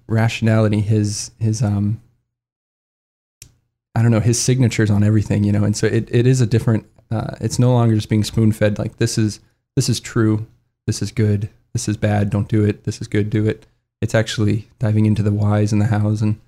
rationality, 0.07 0.81
His 0.81 1.31
His 1.39 1.61
um. 1.61 2.01
I 3.95 4.01
don't 4.01 4.09
know 4.09 4.21
his 4.21 4.41
signatures 4.41 4.89
on 4.89 5.03
everything, 5.03 5.43
you 5.43 5.51
know, 5.51 5.63
and 5.63 5.77
so 5.77 5.85
it, 5.85 6.09
it 6.11 6.25
is 6.25 6.41
a 6.41 6.47
different. 6.47 6.87
Uh, 7.11 7.35
it's 7.39 7.59
no 7.59 7.71
longer 7.71 7.93
just 7.93 8.09
being 8.09 8.23
spoon 8.23 8.51
fed. 8.51 8.79
Like 8.79 8.97
this 8.97 9.19
is 9.19 9.39
this 9.75 9.87
is 9.87 9.99
true, 9.99 10.47
this 10.87 11.03
is 11.03 11.11
good, 11.11 11.49
this 11.73 11.87
is 11.87 11.95
bad, 11.95 12.31
don't 12.31 12.47
do 12.47 12.63
it. 12.63 12.85
This 12.85 13.01
is 13.01 13.07
good, 13.07 13.29
do 13.29 13.47
it. 13.47 13.67
It's 14.01 14.15
actually 14.15 14.67
diving 14.79 15.05
into 15.05 15.21
the 15.21 15.31
whys 15.31 15.71
and 15.71 15.79
the 15.79 15.85
hows, 15.85 16.23
and 16.23 16.39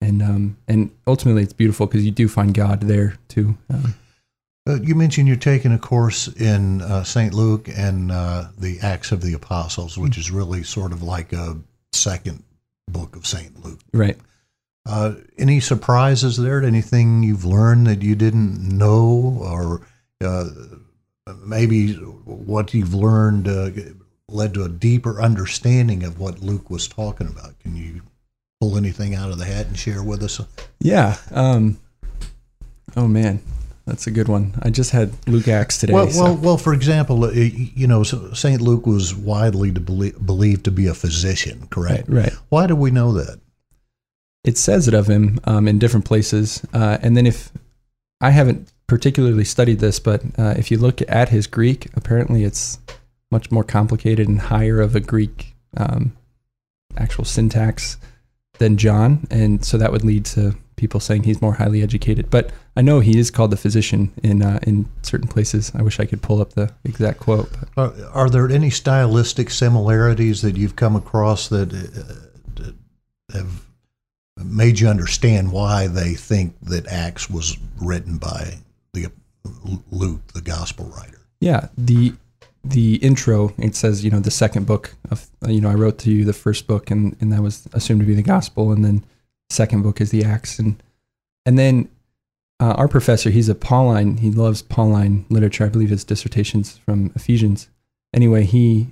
and 0.00 0.20
um 0.20 0.56
and 0.66 0.90
ultimately 1.06 1.44
it's 1.44 1.52
beautiful 1.52 1.86
because 1.86 2.04
you 2.04 2.10
do 2.10 2.28
find 2.28 2.52
God 2.52 2.80
there 2.82 3.18
too. 3.28 3.56
Um, 3.70 3.94
Uh, 4.66 4.80
you 4.80 4.94
mentioned 4.94 5.28
you're 5.28 5.36
taking 5.36 5.72
a 5.72 5.78
course 5.78 6.28
in 6.28 6.80
uh, 6.80 7.04
St. 7.04 7.34
Luke 7.34 7.68
and 7.68 8.10
uh, 8.10 8.46
the 8.56 8.78
Acts 8.80 9.12
of 9.12 9.20
the 9.20 9.34
Apostles, 9.34 9.98
which 9.98 10.16
is 10.16 10.30
really 10.30 10.62
sort 10.62 10.92
of 10.92 11.02
like 11.02 11.34
a 11.34 11.58
second 11.92 12.42
book 12.88 13.14
of 13.14 13.26
St. 13.26 13.62
Luke. 13.64 13.80
right. 13.92 14.18
Uh, 14.86 15.14
any 15.38 15.60
surprises 15.60 16.36
there? 16.36 16.62
Anything 16.62 17.22
you've 17.22 17.46
learned 17.46 17.86
that 17.86 18.02
you 18.02 18.14
didn't 18.14 18.60
know, 18.60 19.38
or 19.40 19.80
uh, 20.22 20.50
maybe 21.42 21.94
what 21.94 22.74
you've 22.74 22.92
learned 22.92 23.48
uh, 23.48 23.70
led 24.28 24.52
to 24.52 24.64
a 24.64 24.68
deeper 24.68 25.22
understanding 25.22 26.02
of 26.02 26.20
what 26.20 26.42
Luke 26.42 26.68
was 26.68 26.86
talking 26.86 27.28
about? 27.28 27.58
Can 27.60 27.74
you 27.76 28.02
pull 28.60 28.76
anything 28.76 29.14
out 29.14 29.30
of 29.30 29.38
the 29.38 29.46
hat 29.46 29.68
and 29.68 29.78
share 29.78 30.02
with 30.02 30.22
us? 30.22 30.38
Yeah. 30.80 31.16
Um. 31.30 31.78
Oh 32.94 33.08
man, 33.08 33.40
that's 33.86 34.06
a 34.06 34.10
good 34.10 34.28
one. 34.28 34.54
I 34.62 34.70
just 34.70 34.90
had 34.92 35.12
Luke 35.28 35.48
Acts 35.48 35.78
today. 35.78 35.92
Well, 35.92 36.10
so- 36.10 36.22
well, 36.22 36.36
well. 36.36 36.56
For 36.58 36.72
example, 36.72 37.24
uh, 37.24 37.30
you 37.32 37.86
know, 37.86 38.02
Saint 38.02 38.60
Luke 38.60 38.86
was 38.86 39.14
widely 39.14 39.72
to 39.72 39.80
belie- 39.80 40.12
believed 40.24 40.64
to 40.64 40.70
be 40.70 40.86
a 40.86 40.94
physician. 40.94 41.60
right, 41.60 41.70
Correct. 41.70 42.08
right. 42.08 42.32
Why 42.48 42.66
do 42.66 42.74
we 42.76 42.90
know 42.90 43.12
that? 43.12 43.40
it 44.44 44.58
says 44.58 44.86
it 44.86 44.92
of 44.92 45.08
him 45.08 45.40
um, 45.44 45.66
in 45.66 45.78
different 45.78 46.04
places. 46.04 46.62
Uh, 46.74 46.98
and 47.00 47.16
then 47.16 47.26
if 47.26 47.50
I 48.20 48.28
haven't 48.28 48.70
particularly 48.86 49.44
studied 49.44 49.78
this, 49.78 49.98
but 49.98 50.20
uh, 50.38 50.52
if 50.58 50.70
you 50.70 50.76
look 50.76 51.00
at 51.08 51.30
his 51.30 51.46
Greek, 51.46 51.88
apparently 51.96 52.44
it's 52.44 52.78
much 53.30 53.50
more 53.50 53.64
complicated 53.64 54.28
and 54.28 54.38
higher 54.38 54.82
of 54.82 54.94
a 54.94 55.00
Greek 55.00 55.54
um, 55.78 56.14
actual 56.98 57.24
syntax 57.24 57.96
than 58.58 58.76
John, 58.76 59.26
and 59.30 59.64
so 59.64 59.78
that 59.78 59.90
would 59.92 60.04
lead 60.04 60.26
to 60.26 60.54
people 60.76 61.00
saying 61.00 61.24
he's 61.24 61.40
more 61.40 61.54
highly 61.54 61.82
educated. 61.82 62.30
But 62.30 62.50
I 62.76 62.82
know 62.82 63.00
he 63.00 63.18
is 63.18 63.30
called 63.30 63.50
the 63.50 63.56
physician 63.56 64.12
in 64.22 64.42
uh, 64.42 64.58
in 64.62 64.88
certain 65.02 65.28
places. 65.28 65.72
I 65.74 65.82
wish 65.82 66.00
I 66.00 66.06
could 66.06 66.22
pull 66.22 66.40
up 66.40 66.54
the 66.54 66.72
exact 66.84 67.20
quote. 67.20 67.50
Are, 67.76 67.92
are 68.12 68.30
there 68.30 68.48
any 68.50 68.70
stylistic 68.70 69.50
similarities 69.50 70.42
that 70.42 70.56
you've 70.56 70.76
come 70.76 70.96
across 70.96 71.48
that 71.48 71.72
uh, 71.72 72.62
that 72.62 72.74
have 73.32 73.66
made 74.36 74.80
you 74.80 74.88
understand 74.88 75.52
why 75.52 75.86
they 75.86 76.14
think 76.14 76.58
that 76.60 76.86
Acts 76.86 77.30
was 77.30 77.56
written 77.80 78.18
by 78.18 78.58
the 78.92 79.10
Luke, 79.90 80.26
the 80.32 80.40
gospel 80.40 80.86
writer? 80.86 81.20
Yeah, 81.40 81.68
the 81.76 82.14
the 82.64 82.96
intro 82.96 83.52
it 83.58 83.76
says 83.76 84.04
you 84.04 84.10
know 84.10 84.20
the 84.20 84.30
second 84.30 84.66
book 84.66 84.94
of 85.10 85.28
you 85.46 85.60
know 85.60 85.68
I 85.68 85.74
wrote 85.74 85.98
to 85.98 86.10
you 86.10 86.24
the 86.24 86.32
first 86.32 86.66
book 86.66 86.90
and 86.90 87.14
and 87.20 87.30
that 87.30 87.42
was 87.42 87.68
assumed 87.74 88.00
to 88.00 88.06
be 88.06 88.14
the 88.14 88.22
gospel 88.22 88.72
and 88.72 88.82
then 88.82 89.04
second 89.50 89.82
book 89.82 90.00
is 90.00 90.10
the 90.10 90.24
Acts 90.24 90.58
and 90.58 90.82
and 91.46 91.58
then 91.58 91.88
uh, 92.60 92.72
our 92.72 92.88
professor 92.88 93.30
he's 93.30 93.48
a 93.48 93.54
Pauline 93.54 94.18
he 94.18 94.30
loves 94.30 94.62
Pauline 94.62 95.26
literature. 95.28 95.64
I 95.64 95.68
believe 95.68 95.90
his 95.90 96.04
dissertations 96.04 96.78
from 96.78 97.12
Ephesians. 97.14 97.68
Anyway 98.12 98.44
he 98.44 98.88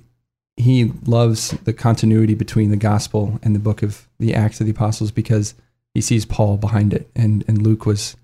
he 0.55 0.91
loves 1.05 1.51
the 1.63 1.73
continuity 1.73 2.35
between 2.35 2.69
the 2.69 2.77
gospel 2.77 3.39
and 3.41 3.55
the 3.55 3.59
book 3.59 3.81
of 3.81 4.07
the 4.19 4.35
Acts 4.35 4.59
of 4.59 4.67
the 4.67 4.71
Apostles 4.71 5.11
because 5.11 5.55
he 5.93 6.01
sees 6.01 6.25
Paul 6.25 6.57
behind 6.57 6.93
it. 6.93 7.09
And 7.15 7.43
and 7.47 7.61
Luke 7.61 7.85
was 7.85 8.15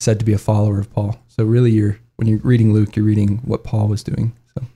said 0.00 0.18
to 0.18 0.24
be 0.24 0.32
a 0.32 0.38
follower 0.38 0.78
of 0.80 0.92
Paul. 0.92 1.20
So 1.28 1.44
really 1.44 1.70
you're 1.70 1.98
when 2.16 2.28
you're 2.28 2.38
reading 2.38 2.72
Luke 2.72 2.96
you're 2.96 3.04
reading 3.04 3.38
what 3.38 3.64
Paul 3.64 3.88
was 3.88 4.02
doing. 4.02 4.34
So. 4.54 4.66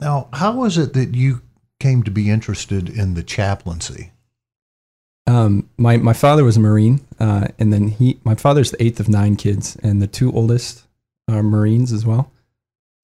Now, 0.00 0.28
how 0.32 0.56
was 0.56 0.78
it 0.78 0.94
that 0.94 1.14
you 1.14 1.42
came 1.78 2.02
to 2.02 2.10
be 2.10 2.30
interested 2.30 2.88
in 2.88 3.14
the 3.14 3.22
chaplaincy? 3.22 4.11
Um, 5.26 5.68
my 5.76 5.96
my 5.96 6.12
father 6.12 6.44
was 6.44 6.56
a 6.56 6.60
Marine, 6.60 7.00
uh, 7.20 7.48
and 7.58 7.72
then 7.72 7.88
he 7.88 8.18
my 8.24 8.34
father's 8.34 8.70
the 8.72 8.82
eighth 8.82 9.00
of 9.00 9.08
nine 9.08 9.36
kids, 9.36 9.76
and 9.82 10.02
the 10.02 10.06
two 10.06 10.32
oldest 10.32 10.84
are 11.28 11.42
Marines 11.42 11.92
as 11.92 12.04
well. 12.04 12.32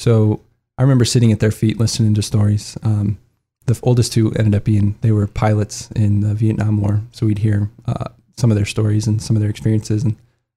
So 0.00 0.42
I 0.76 0.82
remember 0.82 1.04
sitting 1.04 1.32
at 1.32 1.40
their 1.40 1.50
feet 1.50 1.78
listening 1.78 2.14
to 2.14 2.22
stories. 2.22 2.76
Um, 2.82 3.18
the 3.66 3.78
oldest 3.82 4.12
two 4.12 4.32
ended 4.32 4.54
up 4.54 4.64
being 4.64 4.96
they 5.00 5.12
were 5.12 5.26
pilots 5.26 5.90
in 5.92 6.20
the 6.20 6.34
Vietnam 6.34 6.80
War, 6.80 7.02
so 7.12 7.26
we'd 7.26 7.38
hear 7.38 7.70
uh, 7.86 8.06
some 8.36 8.50
of 8.50 8.56
their 8.56 8.66
stories 8.66 9.06
and 9.06 9.22
some 9.22 9.36
of 9.36 9.40
their 9.40 9.50
experiences, 9.50 10.02
and 10.02 10.16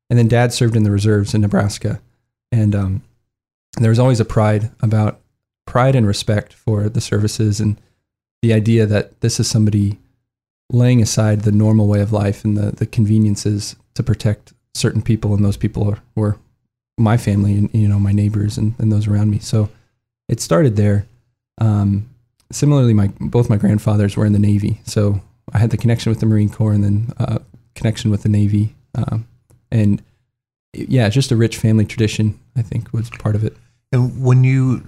and 0.10 0.18
then 0.18 0.28
Dad 0.28 0.54
served 0.54 0.76
in 0.76 0.84
the 0.84 0.92
reserves 0.92 1.34
in 1.34 1.42
Nebraska, 1.42 2.02
and 2.52 2.74
um, 2.74 3.04
there 3.78 3.90
was 3.90 4.00
always 4.00 4.20
a 4.20 4.26
pride 4.26 4.72
about 4.82 5.20
pride 5.66 5.96
and 5.96 6.08
respect 6.08 6.54
for 6.54 6.90
the 6.90 7.02
services 7.02 7.60
and 7.60 7.80
the 8.42 8.54
idea 8.54 8.86
that 8.86 9.22
this 9.22 9.40
is 9.40 9.48
somebody 9.48 10.00
laying 10.72 11.02
aside 11.02 11.42
the 11.42 11.52
normal 11.52 11.88
way 11.88 12.02
of 12.02 12.14
life 12.14 12.44
and 12.44 12.58
the, 12.58 12.72
the 12.72 12.86
conveniences 12.86 13.76
to 13.94 14.02
protect 14.02 14.54
certain 14.74 15.02
people 15.02 15.34
and 15.34 15.44
those 15.44 15.58
people 15.58 15.98
were 16.16 16.38
my 16.98 17.18
family 17.18 17.58
and 17.58 17.70
you 17.74 17.88
know 17.88 18.00
my 18.00 18.12
neighbors 18.12 18.58
and, 18.58 18.74
and 18.80 18.92
those 18.92 19.08
around 19.08 19.30
me. 19.30 19.40
So 19.40 19.70
it 20.30 20.40
started 20.40 20.76
there. 20.76 21.06
Um, 21.58 22.10
similarly 22.52 22.94
my 22.94 23.08
both 23.20 23.50
my 23.50 23.58
grandfathers 23.58 24.16
were 24.16 24.26
in 24.26 24.34
the 24.34 24.40
navy. 24.40 24.82
So 24.86 25.22
i 25.54 25.58
had 25.58 25.72
the 25.72 25.78
connection 25.78 26.10
with 26.10 26.20
the 26.22 26.26
marine 26.26 26.50
corps 26.50 26.72
and 26.72 26.84
then 26.84 27.14
uh, 27.18 27.40
connection 27.76 28.10
with 28.12 28.24
the 28.24 28.30
navy. 28.30 28.76
Um, 28.96 29.28
and 29.72 30.02
yeah 30.74 31.10
just 31.10 31.32
a 31.32 31.36
rich 31.36 31.58
family 31.58 31.86
tradition 31.86 32.40
i 32.56 32.62
think 32.62 32.94
was 32.94 33.10
part 33.10 33.36
of 33.36 33.44
it. 33.44 33.58
And 33.92 34.24
when 34.24 34.44
you 34.46 34.84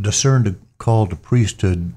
discerned 0.00 0.48
a 0.48 0.56
call 0.78 1.06
to 1.06 1.14
priesthood, 1.14 1.92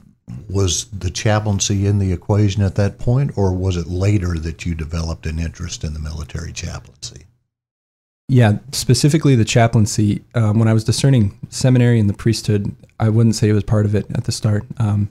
was 0.49 0.85
the 0.85 1.09
chaplaincy 1.09 1.85
in 1.85 1.99
the 1.99 2.11
equation 2.11 2.63
at 2.63 2.75
that 2.75 2.99
point, 2.99 3.37
or 3.37 3.53
was 3.53 3.75
it 3.77 3.87
later 3.87 4.37
that 4.39 4.65
you 4.65 4.75
developed 4.75 5.25
an 5.25 5.39
interest 5.39 5.83
in 5.83 5.93
the 5.93 5.99
military 5.99 6.53
chaplaincy? 6.53 7.25
Yeah, 8.29 8.59
specifically 8.71 9.35
the 9.35 9.45
chaplaincy. 9.45 10.23
Um, 10.33 10.59
when 10.59 10.67
I 10.67 10.73
was 10.73 10.83
discerning 10.83 11.37
seminary 11.49 11.99
and 11.99 12.09
the 12.09 12.13
priesthood, 12.13 12.73
I 12.99 13.09
wouldn't 13.09 13.35
say 13.35 13.49
it 13.49 13.53
was 13.53 13.63
part 13.63 13.85
of 13.85 13.95
it 13.95 14.05
at 14.15 14.23
the 14.23 14.31
start. 14.31 14.65
Um, 14.77 15.09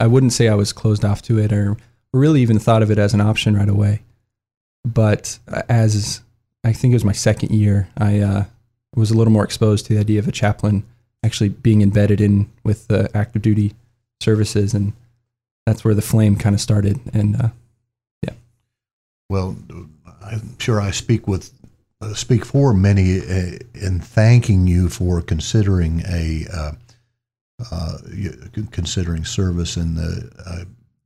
I 0.00 0.06
wouldn't 0.06 0.32
say 0.32 0.48
I 0.48 0.54
was 0.54 0.72
closed 0.72 1.04
off 1.04 1.22
to 1.22 1.38
it 1.38 1.52
or 1.52 1.76
really 2.12 2.40
even 2.40 2.58
thought 2.58 2.82
of 2.82 2.90
it 2.90 2.98
as 2.98 3.14
an 3.14 3.20
option 3.20 3.56
right 3.56 3.68
away. 3.68 4.02
But 4.84 5.38
as 5.68 6.22
I 6.64 6.72
think 6.72 6.92
it 6.92 6.96
was 6.96 7.04
my 7.04 7.12
second 7.12 7.50
year, 7.50 7.88
I 7.96 8.20
uh, 8.20 8.44
was 8.96 9.10
a 9.10 9.16
little 9.16 9.32
more 9.32 9.44
exposed 9.44 9.86
to 9.86 9.94
the 9.94 10.00
idea 10.00 10.18
of 10.18 10.26
a 10.26 10.32
chaplain 10.32 10.84
actually 11.22 11.50
being 11.50 11.82
embedded 11.82 12.20
in 12.20 12.50
with 12.64 12.88
the 12.88 13.10
active 13.14 13.42
duty 13.42 13.74
services, 14.22 14.74
and 14.74 14.92
that's 15.66 15.84
where 15.84 15.94
the 15.94 16.02
flame 16.02 16.36
kind 16.36 16.54
of 16.54 16.60
started. 16.60 17.00
And 17.12 17.36
uh, 17.36 17.48
yeah, 18.22 18.34
Well, 19.28 19.56
I'm 20.24 20.58
sure 20.58 20.80
I 20.80 20.90
speak 20.90 21.28
with 21.28 21.52
uh, 22.00 22.14
speak 22.14 22.44
for 22.44 22.72
many 22.72 23.20
uh, 23.20 23.58
in 23.74 24.00
thanking 24.00 24.66
you 24.66 24.88
for 24.88 25.22
considering 25.22 26.02
a 26.08 26.46
uh, 26.52 26.72
uh, 27.70 27.98
considering 28.70 29.24
service 29.24 29.76
in 29.76 29.94
the 29.94 30.30
uh, 30.46 30.64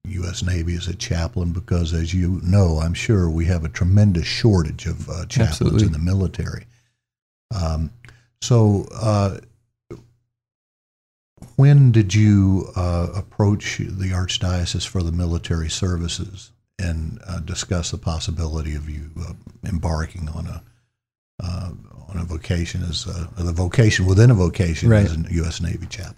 U.S. 0.09 0.43
Navy 0.43 0.75
as 0.77 0.89
a 0.89 0.95
chaplain 0.95 1.53
because, 1.53 1.93
as 1.93 2.15
you 2.15 2.41
know, 2.43 2.79
I'm 2.79 2.95
sure 2.95 3.29
we 3.29 3.45
have 3.47 3.65
a 3.65 3.69
tremendous 3.69 4.27
shortage 4.27 4.87
of 4.87 5.09
uh, 5.09 5.27
chaplains 5.27 5.61
Absolutely. 5.61 5.87
in 5.87 5.93
the 5.93 5.99
military. 5.99 6.67
Um, 7.55 7.91
so, 8.41 8.87
uh, 8.95 9.39
when 11.57 11.91
did 11.93 12.15
you 12.15 12.71
uh, 12.77 13.09
approach 13.15 13.79
the 13.79 14.11
Archdiocese 14.11 14.87
for 14.87 15.03
the 15.03 15.13
military 15.13 15.69
services 15.71 16.53
and 16.79 17.19
uh, 17.27 17.41
discuss 17.41 17.91
the 17.91 17.99
possibility 17.99 18.75
of 18.75 18.89
you 18.89 19.11
uh, 19.21 19.33
embarking 19.65 20.29
on 20.29 20.47
a 20.47 20.63
uh, 21.43 21.71
on 22.09 22.17
a 22.19 22.25
vocation 22.25 22.83
as 22.83 23.07
a, 23.07 23.29
the 23.43 23.53
vocation 23.53 24.07
within 24.07 24.31
a 24.31 24.35
vocation 24.35 24.89
Right. 24.89 25.05
as 25.05 25.17
a 25.17 25.25
U.S. 25.35 25.61
Navy 25.61 25.87
chaplain? 25.87 26.17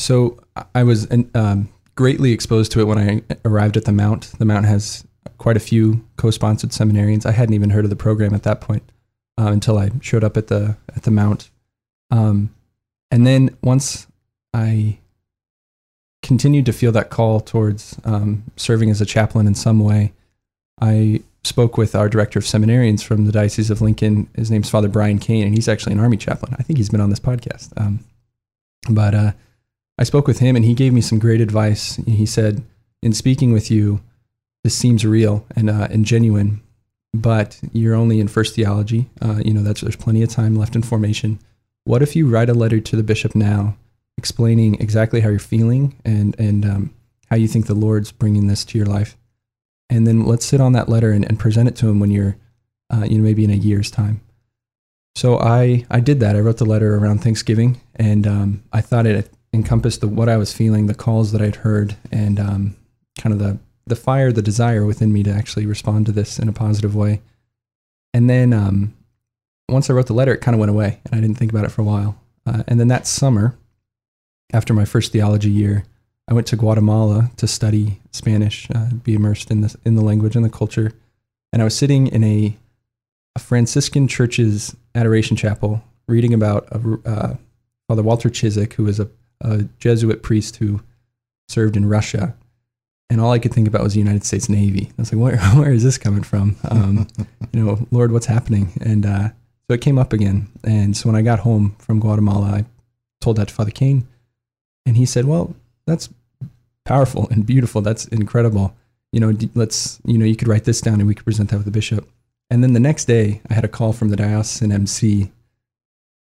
So 0.00 0.40
I- 0.74 0.82
was 0.82 1.06
um, 1.34 1.68
greatly 1.94 2.32
exposed 2.32 2.72
to 2.72 2.80
it 2.80 2.84
when 2.84 2.98
I 2.98 3.22
arrived 3.44 3.76
at 3.76 3.84
the 3.86 3.92
Mount. 3.92 4.32
The 4.38 4.44
Mount 4.44 4.66
has 4.66 5.04
quite 5.38 5.56
a 5.56 5.60
few 5.60 6.04
co-sponsored 6.16 6.70
seminarians. 6.70 7.24
I 7.24 7.30
hadn't 7.30 7.54
even 7.54 7.70
heard 7.70 7.84
of 7.84 7.90
the 7.90 7.96
program 7.96 8.34
at 8.34 8.42
that 8.42 8.60
point 8.60 8.82
uh, 9.38 9.46
until 9.46 9.78
I 9.78 9.90
showed 10.02 10.24
up 10.24 10.36
at 10.36 10.48
the 10.48 10.76
at 10.94 11.04
the 11.04 11.10
Mount. 11.10 11.48
Um, 12.10 12.54
and 13.10 13.26
then 13.26 13.56
once 13.62 14.06
I 14.54 14.98
continued 16.22 16.64
to 16.66 16.72
feel 16.72 16.92
that 16.92 17.10
call 17.10 17.40
towards 17.40 17.98
um, 18.04 18.44
serving 18.56 18.88
as 18.90 19.00
a 19.00 19.06
chaplain 19.06 19.46
in 19.46 19.54
some 19.54 19.80
way, 19.80 20.12
I 20.80 21.20
spoke 21.44 21.76
with 21.76 21.94
our 21.94 22.08
director 22.08 22.38
of 22.38 22.44
seminarians 22.44 23.04
from 23.04 23.26
the 23.26 23.32
Diocese 23.32 23.70
of 23.70 23.82
Lincoln. 23.82 24.28
His 24.34 24.50
name's 24.50 24.70
Father 24.70 24.88
Brian 24.88 25.18
Kane, 25.18 25.44
and 25.44 25.54
he's 25.54 25.68
actually 25.68 25.92
an 25.92 26.00
Army 26.00 26.16
chaplain. 26.16 26.56
I 26.58 26.62
think 26.62 26.78
he's 26.78 26.90
been 26.90 27.00
on 27.00 27.10
this 27.10 27.20
podcast. 27.20 27.68
Um, 27.76 28.00
but 28.88 29.14
uh, 29.14 29.32
I 29.98 30.04
spoke 30.04 30.26
with 30.26 30.38
him, 30.38 30.56
and 30.56 30.64
he 30.64 30.74
gave 30.74 30.92
me 30.92 31.00
some 31.00 31.18
great 31.18 31.40
advice. 31.40 31.96
He 32.06 32.26
said, 32.26 32.62
"In 33.02 33.12
speaking 33.12 33.52
with 33.52 33.70
you, 33.70 34.00
this 34.62 34.74
seems 34.74 35.04
real 35.04 35.46
and 35.54 35.70
uh, 35.70 35.88
and 35.90 36.04
genuine, 36.04 36.62
but 37.12 37.60
you're 37.72 37.94
only 37.94 38.18
in 38.20 38.28
first 38.28 38.54
theology. 38.54 39.10
Uh, 39.20 39.40
you 39.44 39.52
know, 39.52 39.62
that's 39.62 39.82
there's 39.82 39.96
plenty 39.96 40.22
of 40.22 40.30
time 40.30 40.56
left 40.56 40.74
in 40.74 40.82
formation. 40.82 41.38
What 41.84 42.02
if 42.02 42.16
you 42.16 42.28
write 42.28 42.48
a 42.48 42.54
letter 42.54 42.80
to 42.80 42.96
the 42.96 43.02
bishop 43.02 43.34
now, 43.34 43.76
explaining 44.16 44.80
exactly 44.80 45.20
how 45.20 45.28
you're 45.28 45.38
feeling 45.38 46.00
and 46.04 46.38
and 46.38 46.64
um, 46.64 46.94
how 47.30 47.36
you 47.36 47.48
think 47.48 47.66
the 47.66 47.74
Lord's 47.74 48.12
bringing 48.12 48.46
this 48.46 48.64
to 48.66 48.78
your 48.78 48.86
life?" 48.86 49.16
and 49.90 50.06
then 50.06 50.24
let's 50.24 50.44
sit 50.44 50.60
on 50.60 50.72
that 50.72 50.88
letter 50.88 51.12
and, 51.12 51.24
and 51.24 51.38
present 51.38 51.68
it 51.68 51.76
to 51.76 51.88
him 51.88 52.00
when 52.00 52.10
you're, 52.10 52.36
uh, 52.90 53.04
you 53.08 53.18
know, 53.18 53.24
maybe 53.24 53.44
in 53.44 53.50
a 53.50 53.54
year's 53.54 53.90
time. 53.90 54.20
So 55.14 55.38
I 55.38 55.86
I 55.90 56.00
did 56.00 56.20
that. 56.20 56.34
I 56.34 56.40
wrote 56.40 56.56
the 56.56 56.64
letter 56.64 56.96
around 56.96 57.22
Thanksgiving, 57.22 57.80
and 57.94 58.26
um, 58.26 58.64
I 58.72 58.80
thought 58.80 59.06
it 59.06 59.30
encompassed 59.52 60.00
the, 60.00 60.08
what 60.08 60.28
I 60.28 60.36
was 60.36 60.52
feeling, 60.52 60.86
the 60.86 60.94
calls 60.94 61.30
that 61.32 61.40
I'd 61.40 61.56
heard, 61.56 61.96
and 62.10 62.40
um, 62.40 62.76
kind 63.18 63.32
of 63.32 63.38
the 63.38 63.58
the 63.86 63.96
fire, 63.96 64.32
the 64.32 64.42
desire 64.42 64.84
within 64.84 65.12
me 65.12 65.22
to 65.22 65.30
actually 65.30 65.66
respond 65.66 66.06
to 66.06 66.12
this 66.12 66.38
in 66.38 66.48
a 66.48 66.52
positive 66.52 66.96
way. 66.96 67.20
And 68.12 68.28
then 68.28 68.52
um, 68.52 68.94
once 69.68 69.88
I 69.88 69.92
wrote 69.92 70.06
the 70.06 70.14
letter, 70.14 70.34
it 70.34 70.40
kind 70.40 70.54
of 70.54 70.58
went 70.58 70.70
away, 70.70 71.00
and 71.04 71.14
I 71.14 71.20
didn't 71.20 71.36
think 71.36 71.52
about 71.52 71.64
it 71.64 71.70
for 71.70 71.82
a 71.82 71.84
while. 71.84 72.18
Uh, 72.46 72.64
and 72.66 72.80
then 72.80 72.88
that 72.88 73.06
summer, 73.06 73.56
after 74.52 74.74
my 74.74 74.84
first 74.84 75.12
theology 75.12 75.50
year, 75.50 75.84
I 76.28 76.34
went 76.34 76.46
to 76.48 76.56
Guatemala 76.56 77.30
to 77.36 77.46
study 77.46 78.00
Spanish, 78.12 78.68
uh, 78.74 78.90
be 79.02 79.14
immersed 79.14 79.50
in 79.50 79.60
the 79.60 79.74
in 79.84 79.94
the 79.94 80.02
language 80.02 80.36
and 80.36 80.44
the 80.44 80.50
culture, 80.50 80.92
and 81.52 81.60
I 81.60 81.64
was 81.64 81.76
sitting 81.76 82.06
in 82.06 82.24
a, 82.24 82.56
a 83.36 83.38
Franciscan 83.38 84.08
church's 84.08 84.74
adoration 84.94 85.36
chapel 85.36 85.82
reading 86.06 86.34
about 86.34 86.66
a, 86.70 86.98
uh, 87.06 87.36
Father 87.88 88.02
Walter 88.02 88.30
Ciszek, 88.30 88.74
who 88.74 88.84
was 88.84 89.00
a, 89.00 89.08
a 89.40 89.64
Jesuit 89.78 90.22
priest 90.22 90.56
who 90.56 90.80
served 91.48 91.76
in 91.76 91.86
Russia, 91.86 92.34
and 93.10 93.20
all 93.20 93.32
I 93.32 93.38
could 93.38 93.52
think 93.52 93.68
about 93.68 93.82
was 93.82 93.92
the 93.92 94.00
United 94.00 94.24
States 94.24 94.48
Navy. 94.48 94.90
I 94.90 95.02
was 95.02 95.12
like, 95.12 95.20
where 95.20 95.38
where 95.60 95.72
is 95.72 95.82
this 95.82 95.98
coming 95.98 96.22
from? 96.22 96.56
Um, 96.70 97.06
you 97.52 97.62
know, 97.62 97.86
Lord, 97.90 98.12
what's 98.12 98.26
happening? 98.26 98.72
And 98.80 99.04
uh, 99.04 99.28
so 99.68 99.74
it 99.74 99.80
came 99.80 99.98
up 99.98 100.12
again. 100.12 100.48
And 100.64 100.96
so 100.96 101.08
when 101.08 101.16
I 101.16 101.22
got 101.22 101.40
home 101.40 101.76
from 101.78 102.00
Guatemala, 102.00 102.46
I 102.46 102.64
told 103.20 103.36
that 103.36 103.48
to 103.48 103.54
Father 103.54 103.70
Kane, 103.70 104.06
and 104.86 104.96
he 104.96 105.06
said, 105.06 105.24
well 105.24 105.54
that's 105.86 106.08
powerful 106.84 107.28
and 107.30 107.46
beautiful. 107.46 107.80
That's 107.80 108.06
incredible. 108.06 108.74
You 109.12 109.20
know, 109.20 109.32
let's, 109.54 110.00
you 110.04 110.18
know, 110.18 110.24
you 110.24 110.36
could 110.36 110.48
write 110.48 110.64
this 110.64 110.80
down 110.80 110.94
and 110.94 111.06
we 111.06 111.14
could 111.14 111.24
present 111.24 111.50
that 111.50 111.56
with 111.56 111.66
the 111.66 111.70
bishop. 111.70 112.08
And 112.50 112.62
then 112.62 112.72
the 112.72 112.80
next 112.80 113.06
day, 113.06 113.40
I 113.48 113.54
had 113.54 113.64
a 113.64 113.68
call 113.68 113.92
from 113.92 114.08
the 114.08 114.16
diocesan 114.16 114.72
MC 114.72 115.30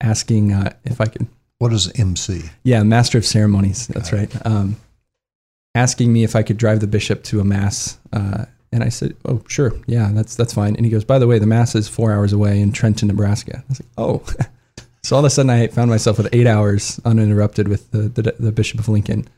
asking 0.01 0.53
uh, 0.53 0.75
if 0.85 1.01
I 1.01 1.07
could. 1.07 1.27
What 1.59 1.73
is 1.73 1.91
MC? 1.99 2.43
Yeah, 2.63 2.85
Master 2.85 3.19
of 3.19 3.27
Ceremonies. 3.27 3.89
That's 3.89 4.13
right. 4.13 4.31
Um, 4.47 4.77
asking 5.75 6.13
me 6.13 6.23
if 6.23 6.37
I 6.37 6.45
could 6.45 6.57
drive 6.57 6.79
the 6.79 6.87
bishop 6.87 7.25
to 7.25 7.41
a 7.41 7.45
mass. 7.45 7.99
Uh, 8.13 8.45
and 8.71 8.85
I 8.85 8.91
said, 8.91 9.17
"Oh, 9.25 9.43
sure, 9.49 9.73
yeah, 9.87 10.11
that's 10.13 10.37
that's 10.37 10.55
fine." 10.55 10.77
And 10.77 10.85
he 10.85 10.91
goes, 10.91 11.05
"By 11.05 11.19
the 11.19 11.27
way, 11.27 11.41
the 11.41 11.47
mass 11.47 11.75
is 11.75 11.89
four 11.89 12.13
hours 12.13 12.33
away 12.33 12.61
in 12.61 12.71
Trenton, 12.71 13.09
Nebraska." 13.09 13.59
I 13.59 13.65
was 13.69 13.81
like, 13.81 13.91
"Oh." 13.97 14.23
so 15.03 15.17
all 15.17 15.21
of 15.21 15.25
a 15.25 15.31
sudden, 15.31 15.51
I 15.51 15.69
found 15.69 15.91
myself 15.91 16.19
with 16.19 16.29
eight 16.33 16.47
hours 16.47 17.01
uninterrupted 17.05 17.69
with 17.69 17.91
the, 17.91 18.09
the, 18.09 18.35
the 18.39 18.53
Bishop 18.53 18.81
of 18.81 18.89
Lincoln 18.89 19.29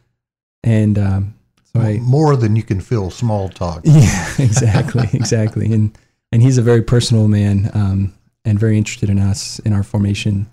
and 0.62 0.98
um, 0.98 1.34
so 1.72 1.80
I 1.80 1.98
more 1.98 2.36
than 2.36 2.56
you 2.56 2.62
can 2.62 2.80
fill 2.80 3.10
small 3.10 3.48
talk. 3.48 3.82
Yeah, 3.84 4.28
exactly, 4.38 5.08
exactly. 5.12 5.72
And 5.72 5.96
and 6.32 6.42
he's 6.42 6.58
a 6.58 6.62
very 6.62 6.82
personal 6.82 7.28
man 7.28 7.70
um, 7.74 8.14
and 8.44 8.58
very 8.58 8.78
interested 8.78 9.10
in 9.10 9.18
us 9.18 9.58
in 9.60 9.72
our 9.72 9.82
formation. 9.82 10.50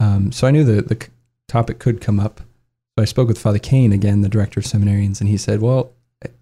Um, 0.00 0.32
so 0.32 0.46
I 0.46 0.50
knew 0.50 0.64
the 0.64 0.82
the 0.82 1.08
topic 1.48 1.78
could 1.78 2.00
come 2.00 2.18
up. 2.18 2.40
So 2.96 3.02
I 3.02 3.06
spoke 3.06 3.28
with 3.28 3.38
Father 3.38 3.58
Kane 3.58 3.92
again, 3.92 4.20
the 4.20 4.28
director 4.28 4.60
of 4.60 4.66
seminarians, 4.66 5.20
and 5.20 5.28
he 5.28 5.36
said, 5.36 5.60
"Well, 5.60 5.92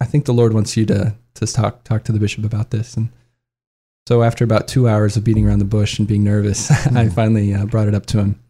I 0.01 0.05
think 0.05 0.25
the 0.25 0.35
Lord 0.35 0.53
wants 0.53 0.77
you 0.77 0.87
to 0.87 1.15
to 1.35 1.47
talk 1.47 1.85
talk 1.85 2.05
to 2.05 2.13
the 2.13 2.19
bishop 2.19 2.45
about 2.45 2.71
this." 2.71 2.97
And 2.97 3.11
so 4.11 4.25
after 4.25 4.43
about 4.43 4.67
two 4.67 4.89
hours 4.89 5.17
of 5.17 5.23
beating 5.23 5.47
around 5.47 5.61
the 5.61 5.65
bush 5.65 6.01
and 6.01 6.09
being 6.09 6.25
nervous, 6.25 6.69
mm-hmm. 6.71 6.97
I 6.97 7.09
finally 7.11 7.55
uh, 7.55 7.65
brought 7.67 7.87
it 7.87 7.95
up 7.95 8.07
to 8.07 8.19
him, 8.19 8.41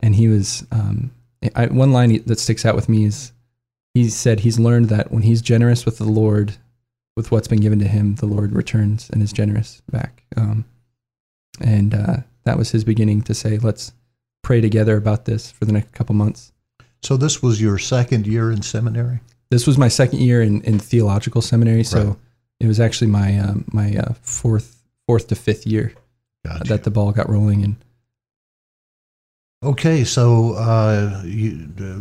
and 0.00 0.16
he 0.16 0.26
was. 0.26 0.66
Um, 0.72 1.12
I, 1.54 1.66
one 1.66 1.92
line 1.92 2.20
that 2.24 2.40
sticks 2.40 2.66
out 2.66 2.74
with 2.74 2.88
me 2.88 3.04
is 3.04 3.30
he 3.94 4.08
said 4.08 4.40
he's 4.40 4.58
learned 4.58 4.88
that 4.88 5.12
when 5.12 5.22
he's 5.22 5.40
generous 5.40 5.86
with 5.86 5.98
the 5.98 6.04
Lord, 6.04 6.56
with 7.14 7.30
what's 7.30 7.46
been 7.46 7.60
given 7.60 7.78
to 7.78 7.86
him, 7.86 8.16
the 8.16 8.26
Lord 8.26 8.52
returns 8.52 9.08
and 9.10 9.22
is 9.22 9.32
generous 9.32 9.80
back. 9.92 10.24
Um, 10.36 10.64
and 11.60 11.94
uh, 11.94 12.16
that 12.42 12.58
was 12.58 12.72
his 12.72 12.82
beginning 12.82 13.22
to 13.22 13.34
say, 13.34 13.58
let's 13.58 13.92
pray 14.42 14.60
together 14.60 14.96
about 14.96 15.24
this 15.24 15.52
for 15.52 15.66
the 15.66 15.72
next 15.72 15.92
couple 15.92 16.16
months. 16.16 16.50
So 17.04 17.16
this 17.16 17.40
was 17.40 17.62
your 17.62 17.78
second 17.78 18.26
year 18.26 18.50
in 18.50 18.62
seminary. 18.62 19.20
This 19.50 19.68
was 19.68 19.78
my 19.78 19.88
second 19.88 20.18
year 20.18 20.42
in, 20.42 20.62
in 20.62 20.80
theological 20.80 21.42
seminary. 21.42 21.84
So 21.84 22.04
right. 22.04 22.16
it 22.58 22.66
was 22.66 22.80
actually 22.80 23.12
my 23.12 23.38
um, 23.38 23.66
my 23.72 23.96
uh, 23.96 24.14
fourth 24.22 24.75
fourth 25.06 25.28
to 25.28 25.34
fifth 25.34 25.66
year 25.66 25.92
gotcha. 26.44 26.64
that 26.64 26.84
the 26.84 26.90
ball 26.90 27.12
got 27.12 27.28
rolling. 27.28 27.64
And 27.64 27.76
Okay, 29.64 30.04
so 30.04 30.52
uh, 30.52 31.22
you, 31.24 31.54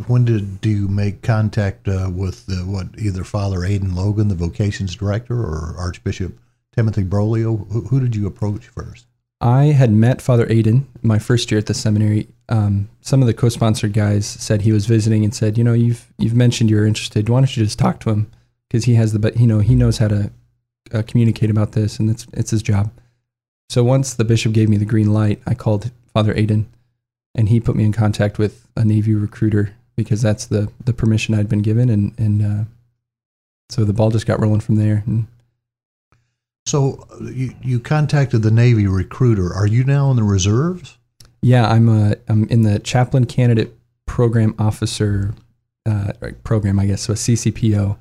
when 0.07 0.25
did 0.25 0.59
do 0.61 0.69
you 0.69 0.87
make 0.87 1.21
contact 1.21 1.87
uh, 1.87 2.11
with 2.13 2.45
the, 2.47 2.57
what 2.57 2.87
either 2.97 3.23
Father 3.23 3.63
Aidan 3.63 3.95
Logan, 3.95 4.27
the 4.27 4.35
vocations 4.35 4.95
director, 4.95 5.39
or 5.39 5.73
Archbishop 5.77 6.37
Timothy 6.75 7.03
Broglio? 7.03 7.71
Who, 7.71 7.81
who, 7.81 7.99
did 8.01 8.15
you 8.15 8.27
approach 8.27 8.67
first? 8.67 9.07
I 9.39 9.65
had 9.65 9.91
met 9.91 10.21
Father 10.21 10.45
Aidan 10.49 10.85
my 11.01 11.17
first 11.17 11.49
year 11.49 11.57
at 11.57 11.65
the 11.65 11.73
seminary. 11.73 12.27
Um, 12.49 12.89
some 13.01 13.21
of 13.21 13.27
the 13.27 13.33
co-sponsored 13.33 13.93
guys 13.93 14.27
said 14.27 14.61
he 14.61 14.71
was 14.71 14.85
visiting 14.85 15.23
and 15.23 15.33
said, 15.33 15.57
you 15.57 15.63
know, 15.63 15.73
you've 15.73 16.11
you've 16.17 16.35
mentioned 16.35 16.69
you're 16.69 16.85
interested. 16.85 17.29
Why 17.29 17.39
don't 17.39 17.57
you 17.57 17.63
just 17.63 17.79
talk 17.79 17.99
to 18.01 18.09
him 18.09 18.29
because 18.69 18.83
he 18.85 18.95
has 18.95 19.13
the 19.13 19.19
but 19.19 19.39
you 19.39 19.47
know 19.47 19.59
he 19.59 19.75
knows 19.75 19.97
how 19.97 20.09
to 20.09 20.31
uh, 20.93 21.03
communicate 21.07 21.49
about 21.49 21.73
this 21.73 21.99
and 21.99 22.09
it's 22.09 22.27
it's 22.33 22.51
his 22.51 22.61
job. 22.61 22.91
So 23.69 23.83
once 23.83 24.13
the 24.13 24.25
bishop 24.25 24.53
gave 24.53 24.69
me 24.69 24.77
the 24.77 24.85
green 24.85 25.13
light, 25.13 25.41
I 25.47 25.53
called 25.55 25.91
Father 26.13 26.33
Aidan 26.35 26.67
and 27.35 27.49
he 27.49 27.59
put 27.59 27.75
me 27.75 27.83
in 27.83 27.91
contact 27.91 28.39
with 28.39 28.67
a 28.75 28.85
Navy 28.85 29.13
recruiter 29.13 29.75
because 29.95 30.21
that's 30.21 30.45
the 30.45 30.71
the 30.83 30.93
permission 30.93 31.35
I'd 31.35 31.49
been 31.49 31.61
given, 31.61 31.89
and 31.89 32.17
and 32.17 32.41
uh, 32.43 32.63
so 33.69 33.83
the 33.83 33.93
ball 33.93 34.09
just 34.09 34.25
got 34.25 34.39
rolling 34.39 34.61
from 34.61 34.75
there. 34.75 35.03
And 35.05 35.27
so 36.65 37.07
you 37.21 37.53
you 37.61 37.79
contacted 37.79 38.41
the 38.41 38.51
Navy 38.51 38.87
recruiter. 38.87 39.53
Are 39.53 39.67
you 39.67 39.83
now 39.83 40.09
in 40.09 40.15
the 40.15 40.23
reserves? 40.23 40.97
Yeah, 41.41 41.69
I'm 41.69 41.89
a 41.89 42.11
uh, 42.11 42.15
I'm 42.27 42.45
in 42.45 42.63
the 42.63 42.79
chaplain 42.79 43.25
candidate 43.25 43.77
program 44.05 44.55
officer 44.57 45.33
uh, 45.85 46.13
program, 46.43 46.79
I 46.79 46.87
guess, 46.87 47.03
so 47.03 47.13
a 47.13 47.15
CCPO. 47.15 47.97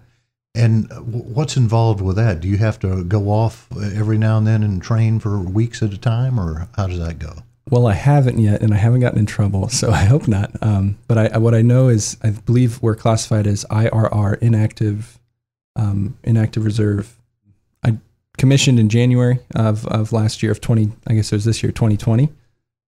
And 0.54 0.88
what's 1.02 1.56
involved 1.56 2.00
with 2.00 2.16
that? 2.16 2.40
Do 2.40 2.48
you 2.48 2.58
have 2.58 2.78
to 2.80 3.02
go 3.02 3.28
off 3.28 3.66
every 3.76 4.18
now 4.18 4.38
and 4.38 4.46
then 4.46 4.62
and 4.62 4.80
train 4.80 5.18
for 5.18 5.38
weeks 5.38 5.82
at 5.82 5.92
a 5.92 5.98
time, 5.98 6.38
or 6.38 6.68
how 6.76 6.86
does 6.86 7.00
that 7.00 7.18
go? 7.18 7.38
Well, 7.70 7.86
I 7.86 7.94
haven't 7.94 8.38
yet, 8.38 8.62
and 8.62 8.72
I 8.72 8.76
haven't 8.76 9.00
gotten 9.00 9.18
in 9.18 9.26
trouble, 9.26 9.68
so 9.68 9.90
I 9.90 10.04
hope 10.04 10.28
not. 10.28 10.50
Um, 10.62 10.98
but 11.08 11.18
I, 11.18 11.38
what 11.38 11.54
I 11.54 11.62
know 11.62 11.88
is, 11.88 12.16
I 12.22 12.30
believe 12.30 12.80
we're 12.82 12.94
classified 12.94 13.46
as 13.46 13.64
IRR, 13.64 14.38
inactive, 14.40 15.18
um, 15.74 16.16
inactive 16.22 16.64
reserve. 16.64 17.18
I 17.82 17.98
commissioned 18.38 18.78
in 18.78 18.88
January 18.88 19.40
of, 19.56 19.86
of 19.88 20.12
last 20.12 20.42
year 20.42 20.52
of 20.52 20.60
20, 20.60 20.92
I 21.08 21.14
guess 21.14 21.32
it 21.32 21.36
was 21.36 21.46
this 21.46 21.62
year, 21.62 21.72
2020. 21.72 22.28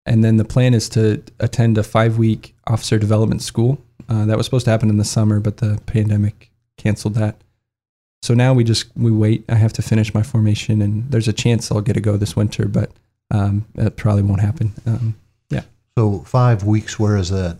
And 0.05 0.23
then 0.23 0.37
the 0.37 0.45
plan 0.45 0.73
is 0.73 0.89
to 0.91 1.23
attend 1.41 1.79
a 1.79 1.83
five 1.83 2.17
week 2.17 2.55
officer 2.69 2.97
development 2.97 3.43
school. 3.43 3.79
Uh, 4.09 4.25
that 4.27 4.37
was 4.37 4.47
supposed 4.47 4.67
to 4.67 4.71
happen 4.71 4.89
in 4.89 4.99
the 4.99 5.05
summer, 5.05 5.41
but 5.41 5.57
the 5.57 5.81
pandemic 5.87 6.53
canceled 6.77 7.15
that. 7.15 7.37
So 8.23 8.35
now 8.35 8.55
we 8.55 8.65
just 8.65 8.87
we 8.97 9.11
wait. 9.11 9.45
I 9.49 9.55
have 9.55 9.73
to 9.75 9.83
finish 9.83 10.13
my 10.15 10.23
formation, 10.23 10.83
and 10.83 11.11
there's 11.11 11.29
a 11.29 11.33
chance 11.33 11.71
I'll 11.71 11.81
get 11.81 11.95
to 11.95 12.01
go 12.01 12.17
this 12.17 12.35
winter, 12.35 12.67
but 12.67 12.91
um, 13.31 13.67
that 13.75 13.97
probably 13.97 14.23
won't 14.23 14.41
happen. 14.41 14.73
Um, 14.87 15.15
yeah. 15.51 15.63
So 15.97 16.21
five 16.21 16.65
weeks. 16.65 16.99
Where 16.99 17.17
is 17.17 17.31
that? 17.31 17.59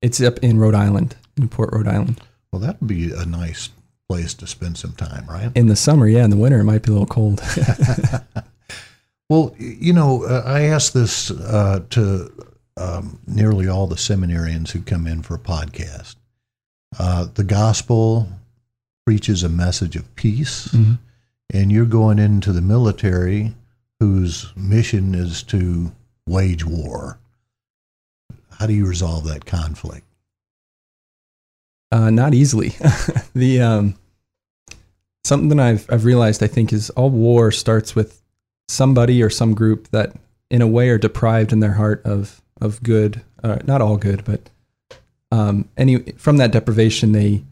It's 0.00 0.20
up 0.20 0.38
in 0.38 0.58
Rhode 0.58 0.74
Island, 0.74 1.16
Newport, 1.36 1.70
Rhode 1.72 1.88
Island. 1.88 2.20
Well, 2.52 2.60
that 2.60 2.80
would 2.80 2.88
be 2.88 3.12
a 3.12 3.26
nice 3.26 3.70
place 4.08 4.34
to 4.34 4.46
spend 4.46 4.78
some 4.78 4.92
time, 4.92 5.26
right? 5.28 5.50
In 5.54 5.66
the 5.66 5.76
summer, 5.76 6.06
yeah. 6.06 6.24
In 6.24 6.30
the 6.30 6.36
winter, 6.36 6.60
it 6.60 6.64
might 6.64 6.82
be 6.82 6.90
a 6.90 6.92
little 6.92 7.06
cold. 7.06 7.42
well, 9.28 9.54
you 9.58 9.92
know, 9.92 10.24
uh, 10.24 10.42
I 10.46 10.62
ask 10.62 10.92
this 10.92 11.30
uh, 11.30 11.80
to 11.90 12.32
um, 12.76 13.18
nearly 13.26 13.68
all 13.68 13.86
the 13.86 13.96
seminarians 13.96 14.70
who 14.70 14.80
come 14.80 15.06
in 15.06 15.22
for 15.22 15.34
a 15.34 15.38
podcast. 15.38 16.16
Uh, 16.98 17.26
the 17.34 17.44
gospel 17.44 18.28
preaches 19.08 19.42
a 19.42 19.48
message 19.48 19.96
of 19.96 20.14
peace, 20.16 20.68
mm-hmm. 20.68 20.92
and 21.54 21.72
you're 21.72 21.86
going 21.86 22.18
into 22.18 22.52
the 22.52 22.60
military 22.60 23.54
whose 24.00 24.52
mission 24.54 25.14
is 25.14 25.42
to 25.42 25.90
wage 26.26 26.62
war. 26.62 27.18
How 28.58 28.66
do 28.66 28.74
you 28.74 28.86
resolve 28.86 29.24
that 29.24 29.46
conflict? 29.46 30.04
Uh, 31.90 32.10
not 32.10 32.34
easily. 32.34 32.74
the 33.34 33.62
um, 33.62 33.94
something 35.24 35.58
I've 35.58 35.90
I've 35.90 36.04
realized 36.04 36.42
I 36.42 36.46
think 36.46 36.70
is 36.70 36.90
all 36.90 37.08
war 37.08 37.50
starts 37.50 37.94
with 37.94 38.22
somebody 38.68 39.22
or 39.22 39.30
some 39.30 39.54
group 39.54 39.88
that 39.88 40.16
in 40.50 40.60
a 40.60 40.66
way 40.66 40.90
are 40.90 40.98
deprived 40.98 41.54
in 41.54 41.60
their 41.60 41.72
heart 41.72 42.02
of 42.04 42.42
of 42.60 42.82
good, 42.82 43.22
uh, 43.42 43.56
not 43.64 43.80
all 43.80 43.96
good, 43.96 44.22
but 44.26 44.50
um, 45.32 45.66
any 45.78 46.12
from 46.18 46.36
that 46.36 46.52
deprivation 46.52 47.12
they 47.12 47.42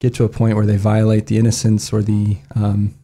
get 0.00 0.14
to 0.14 0.24
a 0.24 0.28
point 0.28 0.56
where 0.56 0.66
they 0.66 0.76
violate 0.76 1.26
the 1.26 1.38
innocence 1.38 1.92
or 1.92 2.02
the 2.02 2.38
um, 2.54 2.94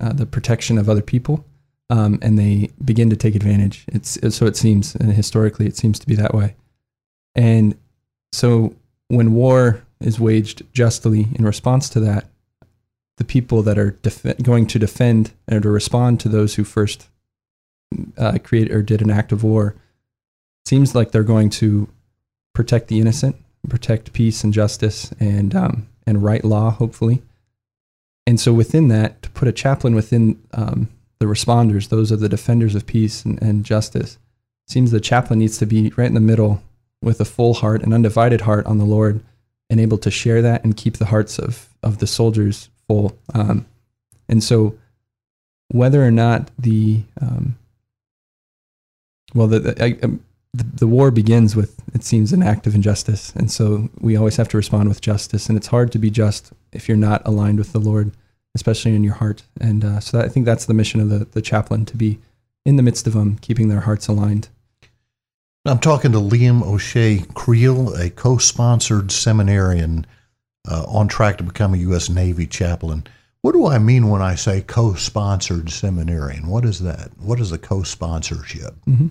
uh, 0.00 0.12
the 0.12 0.26
protection 0.26 0.78
of 0.78 0.88
other 0.88 1.02
people, 1.02 1.44
um, 1.90 2.18
and 2.22 2.38
they 2.38 2.70
begin 2.84 3.10
to 3.10 3.16
take 3.16 3.34
advantage. 3.34 3.84
It's 3.88 4.18
so 4.34 4.46
it 4.46 4.56
seems, 4.56 4.94
and 4.94 5.12
historically 5.12 5.66
it 5.66 5.76
seems 5.76 5.98
to 5.98 6.06
be 6.06 6.14
that 6.16 6.34
way. 6.34 6.54
And 7.34 7.76
so 8.32 8.74
when 9.08 9.32
war 9.32 9.82
is 10.00 10.20
waged 10.20 10.62
justly 10.72 11.28
in 11.34 11.44
response 11.44 11.88
to 11.90 12.00
that, 12.00 12.26
the 13.16 13.24
people 13.24 13.62
that 13.62 13.78
are 13.78 13.92
def- 14.02 14.42
going 14.42 14.66
to 14.66 14.78
defend 14.78 15.32
or 15.50 15.60
to 15.60 15.68
respond 15.68 16.20
to 16.20 16.28
those 16.28 16.54
who 16.54 16.64
first 16.64 17.08
uh, 18.18 18.38
create 18.42 18.70
or 18.70 18.82
did 18.82 19.00
an 19.00 19.10
act 19.10 19.32
of 19.32 19.42
war 19.42 19.74
seems 20.66 20.94
like 20.94 21.12
they're 21.12 21.22
going 21.22 21.48
to 21.48 21.88
protect 22.54 22.88
the 22.88 23.00
innocent, 23.00 23.36
protect 23.68 24.12
peace 24.12 24.44
and 24.44 24.52
justice, 24.52 25.12
and 25.20 25.54
um, 25.54 25.88
and 26.06 26.22
right 26.22 26.44
law, 26.44 26.70
hopefully. 26.70 27.22
And 28.26 28.40
so 28.40 28.52
within 28.52 28.88
that, 28.88 29.22
to 29.22 29.30
put 29.30 29.48
a 29.48 29.52
chaplain 29.52 29.94
within 29.94 30.40
um, 30.52 30.88
the 31.18 31.26
responders, 31.26 31.88
those 31.88 32.10
are 32.10 32.16
the 32.16 32.28
defenders 32.28 32.74
of 32.74 32.86
peace 32.86 33.24
and, 33.24 33.40
and 33.42 33.64
justice, 33.64 34.18
seems 34.66 34.90
the 34.90 35.00
chaplain 35.00 35.38
needs 35.38 35.58
to 35.58 35.66
be 35.66 35.92
right 35.96 36.08
in 36.08 36.14
the 36.14 36.20
middle 36.20 36.62
with 37.02 37.20
a 37.20 37.24
full 37.24 37.54
heart, 37.54 37.82
and 37.82 37.94
undivided 37.94 38.40
heart 38.40 38.66
on 38.66 38.78
the 38.78 38.84
Lord, 38.84 39.22
and 39.70 39.78
able 39.78 39.98
to 39.98 40.10
share 40.10 40.42
that 40.42 40.64
and 40.64 40.76
keep 40.76 40.96
the 40.96 41.04
hearts 41.06 41.38
of, 41.38 41.68
of 41.82 41.98
the 41.98 42.06
soldiers 42.06 42.68
full. 42.88 43.16
Um, 43.34 43.66
and 44.28 44.42
so, 44.42 44.76
whether 45.68 46.04
or 46.04 46.10
not 46.10 46.50
the 46.58 47.02
um, 47.20 47.56
well, 49.34 49.46
the, 49.46 49.60
the, 49.60 49.84
I, 49.84 49.98
um, 50.02 50.24
the, 50.56 50.64
the 50.78 50.86
war 50.86 51.10
begins 51.10 51.54
with 51.54 51.76
it 51.94 52.04
seems 52.04 52.32
an 52.32 52.42
act 52.42 52.66
of 52.66 52.74
injustice, 52.74 53.32
and 53.34 53.50
so 53.50 53.88
we 54.00 54.16
always 54.16 54.36
have 54.36 54.48
to 54.48 54.56
respond 54.56 54.88
with 54.88 55.00
justice. 55.00 55.48
And 55.48 55.56
it's 55.56 55.68
hard 55.68 55.92
to 55.92 55.98
be 55.98 56.10
just 56.10 56.52
if 56.72 56.88
you're 56.88 56.96
not 56.96 57.22
aligned 57.24 57.58
with 57.58 57.72
the 57.72 57.78
Lord, 57.78 58.12
especially 58.54 58.94
in 58.94 59.04
your 59.04 59.14
heart. 59.14 59.42
And 59.60 59.84
uh, 59.84 60.00
so 60.00 60.16
that, 60.16 60.26
I 60.26 60.28
think 60.28 60.46
that's 60.46 60.66
the 60.66 60.74
mission 60.74 61.00
of 61.00 61.08
the 61.08 61.24
the 61.24 61.42
chaplain 61.42 61.84
to 61.86 61.96
be 61.96 62.18
in 62.64 62.76
the 62.76 62.82
midst 62.82 63.06
of 63.06 63.12
them, 63.12 63.38
keeping 63.38 63.68
their 63.68 63.80
hearts 63.80 64.08
aligned. 64.08 64.48
I'm 65.64 65.78
talking 65.80 66.12
to 66.12 66.18
Liam 66.18 66.62
O'Shea 66.62 67.24
Creel, 67.34 67.92
a 67.94 68.08
co-sponsored 68.10 69.10
seminarian 69.10 70.06
uh, 70.68 70.84
on 70.86 71.08
track 71.08 71.38
to 71.38 71.44
become 71.44 71.74
a 71.74 71.78
U.S. 71.78 72.08
Navy 72.08 72.46
chaplain. 72.46 73.04
What 73.42 73.52
do 73.52 73.66
I 73.66 73.78
mean 73.78 74.08
when 74.08 74.22
I 74.22 74.34
say 74.36 74.60
co-sponsored 74.62 75.70
seminarian? 75.70 76.46
What 76.46 76.64
is 76.64 76.80
that? 76.80 77.10
What 77.18 77.40
is 77.40 77.52
a 77.52 77.58
co-sponsorship? 77.58 78.74
Mm-hmm. 78.86 79.08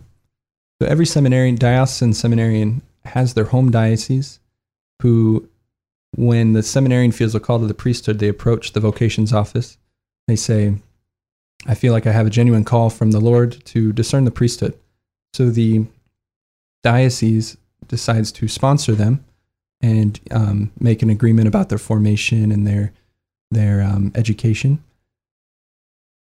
So 0.81 0.87
every 0.87 1.05
seminarian, 1.05 1.55
diocesan 1.55 2.13
seminarian, 2.13 2.81
has 3.05 3.33
their 3.33 3.45
home 3.45 3.71
diocese 3.71 4.39
who, 5.01 5.47
when 6.15 6.53
the 6.53 6.63
seminarian 6.63 7.11
feels 7.11 7.35
a 7.35 7.39
call 7.39 7.59
to 7.59 7.67
the 7.67 7.73
priesthood, 7.73 8.19
they 8.19 8.27
approach 8.27 8.73
the 8.73 8.79
vocations 8.79 9.31
office. 9.31 9.77
They 10.27 10.35
say, 10.35 10.75
I 11.67 11.75
feel 11.75 11.93
like 11.93 12.07
I 12.07 12.11
have 12.11 12.27
a 12.27 12.31
genuine 12.31 12.63
call 12.63 12.89
from 12.89 13.11
the 13.11 13.19
Lord 13.19 13.63
to 13.65 13.93
discern 13.93 14.25
the 14.25 14.31
priesthood. 14.31 14.77
So 15.33 15.49
the 15.49 15.85
diocese 16.83 17.57
decides 17.87 18.31
to 18.33 18.47
sponsor 18.47 18.93
them 18.93 19.23
and 19.81 20.19
um, 20.31 20.71
make 20.79 21.01
an 21.01 21.09
agreement 21.09 21.47
about 21.47 21.69
their 21.69 21.77
formation 21.77 22.51
and 22.51 22.65
their 22.65 22.91
their 23.51 23.81
um, 23.81 24.11
education. 24.15 24.83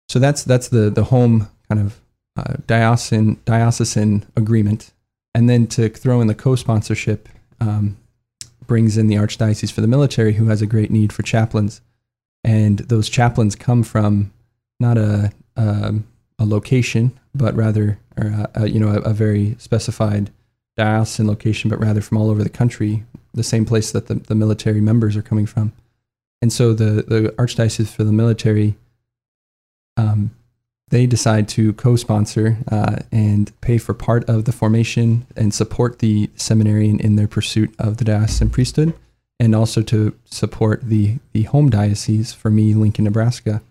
So 0.09 0.19
that's 0.19 0.43
that's 0.43 0.67
the 0.67 0.89
the 0.89 1.05
home 1.05 1.49
kind 1.67 1.81
of 1.81 1.99
uh, 2.35 2.55
diocesan 2.67 3.39
diocesan 3.45 4.25
agreement, 4.35 4.91
and 5.33 5.49
then 5.49 5.67
to 5.67 5.89
throw 5.89 6.21
in 6.21 6.27
the 6.27 6.35
co-sponsorship 6.35 7.29
um, 7.59 7.97
brings 8.67 8.97
in 8.97 9.07
the 9.07 9.15
archdiocese 9.15 9.71
for 9.71 9.81
the 9.81 9.87
military, 9.87 10.33
who 10.33 10.47
has 10.47 10.61
a 10.61 10.65
great 10.65 10.91
need 10.91 11.13
for 11.13 11.23
chaplains, 11.23 11.81
and 12.43 12.79
those 12.79 13.09
chaplains 13.09 13.55
come 13.55 13.83
from 13.83 14.31
not 14.79 14.97
a 14.97 15.31
a, 15.55 15.95
a 16.39 16.45
location, 16.45 17.17
but 17.33 17.55
rather 17.55 17.97
a, 18.17 18.49
a, 18.55 18.67
you 18.69 18.79
know 18.79 18.89
a, 18.89 18.99
a 19.01 19.13
very 19.13 19.55
specified 19.59 20.31
diocesan 20.77 21.27
location, 21.27 21.69
but 21.69 21.79
rather 21.79 22.01
from 22.01 22.17
all 22.17 22.29
over 22.29 22.43
the 22.43 22.49
country, 22.49 23.05
the 23.33 23.43
same 23.43 23.65
place 23.65 23.91
that 23.91 24.07
the, 24.07 24.15
the 24.15 24.35
military 24.35 24.81
members 24.81 25.15
are 25.15 25.21
coming 25.21 25.45
from. 25.45 25.71
And 26.41 26.51
so 26.51 26.73
the, 26.73 27.03
the 27.03 27.33
Archdiocese 27.37 27.87
for 27.87 28.03
the 28.03 28.11
military, 28.11 28.75
um, 29.97 30.31
they 30.89 31.05
decide 31.05 31.47
to 31.49 31.73
co 31.73 31.95
sponsor 31.95 32.57
uh, 32.71 32.97
and 33.11 33.51
pay 33.61 33.77
for 33.77 33.93
part 33.93 34.23
of 34.29 34.45
the 34.45 34.51
formation 34.51 35.25
and 35.35 35.53
support 35.53 35.99
the 35.99 36.29
seminarian 36.35 36.99
in 36.99 37.15
their 37.15 37.27
pursuit 37.27 37.73
of 37.79 37.97
the 37.97 38.05
diocesan 38.05 38.49
priesthood, 38.49 38.93
and 39.39 39.55
also 39.55 39.81
to 39.81 40.15
support 40.25 40.81
the, 40.83 41.17
the 41.33 41.43
home 41.43 41.69
diocese, 41.69 42.33
for 42.33 42.49
me, 42.49 42.73
Lincoln, 42.73 43.05
Nebraska, 43.05 43.61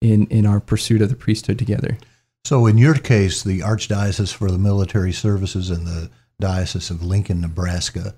in, 0.00 0.26
in 0.26 0.46
our 0.46 0.60
pursuit 0.60 1.02
of 1.02 1.10
the 1.10 1.16
priesthood 1.16 1.58
together. 1.58 1.98
So, 2.44 2.66
in 2.66 2.76
your 2.78 2.94
case, 2.94 3.42
the 3.42 3.60
Archdiocese 3.60 4.34
for 4.34 4.50
the 4.50 4.58
Military 4.58 5.12
Services 5.12 5.70
and 5.70 5.86
the 5.86 6.10
Diocese 6.40 6.90
of 6.90 7.02
Lincoln, 7.02 7.40
Nebraska, 7.40 8.14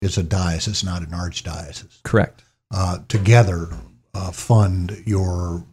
is 0.00 0.16
a 0.16 0.22
diocese, 0.22 0.84
not 0.84 1.02
an 1.02 1.08
archdiocese. 1.08 2.02
Correct. 2.04 2.44
Uh, 2.72 2.98
together, 3.08 3.68
uh, 4.14 4.30
fund 4.30 5.02
your 5.04 5.64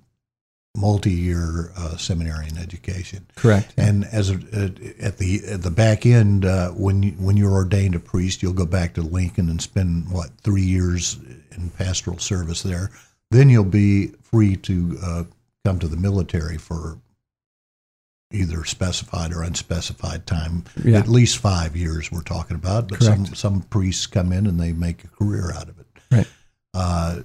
multi-year 0.75 1.71
uh, 1.77 1.97
seminarian 1.97 2.57
education. 2.57 3.25
Correct. 3.35 3.73
And 3.77 4.05
as 4.05 4.29
a, 4.29 4.35
at 4.99 5.17
the 5.17 5.41
at 5.47 5.61
the 5.63 5.71
back 5.71 6.05
end, 6.05 6.45
uh, 6.45 6.69
when 6.71 7.03
you, 7.03 7.11
when 7.11 7.37
you're 7.37 7.53
ordained 7.53 7.95
a 7.95 7.99
priest, 7.99 8.43
you'll 8.43 8.53
go 8.53 8.65
back 8.65 8.93
to 8.95 9.01
Lincoln 9.01 9.49
and 9.49 9.61
spend 9.61 10.11
what 10.11 10.29
three 10.41 10.61
years 10.63 11.17
in 11.51 11.69
pastoral 11.71 12.19
service 12.19 12.63
there. 12.63 12.91
Then 13.31 13.49
you'll 13.49 13.63
be 13.63 14.07
free 14.21 14.55
to 14.57 14.97
uh, 15.03 15.23
come 15.63 15.79
to 15.79 15.87
the 15.87 15.97
military 15.97 16.57
for 16.57 16.99
either 18.31 18.65
specified 18.65 19.31
or 19.31 19.43
unspecified 19.43 20.25
time. 20.25 20.65
Yeah. 20.83 20.99
At 20.99 21.07
least 21.07 21.37
five 21.37 21.75
years 21.75 22.11
we're 22.11 22.21
talking 22.21 22.55
about. 22.55 22.89
But 22.89 23.01
some 23.01 23.25
some 23.25 23.61
priests 23.61 24.07
come 24.07 24.31
in 24.31 24.47
and 24.47 24.59
they 24.59 24.73
make 24.73 25.03
a 25.03 25.07
career 25.07 25.51
out 25.53 25.69
of 25.69 25.79
it. 25.79 25.87
Right. 26.11 26.27
Uh, 26.73 27.21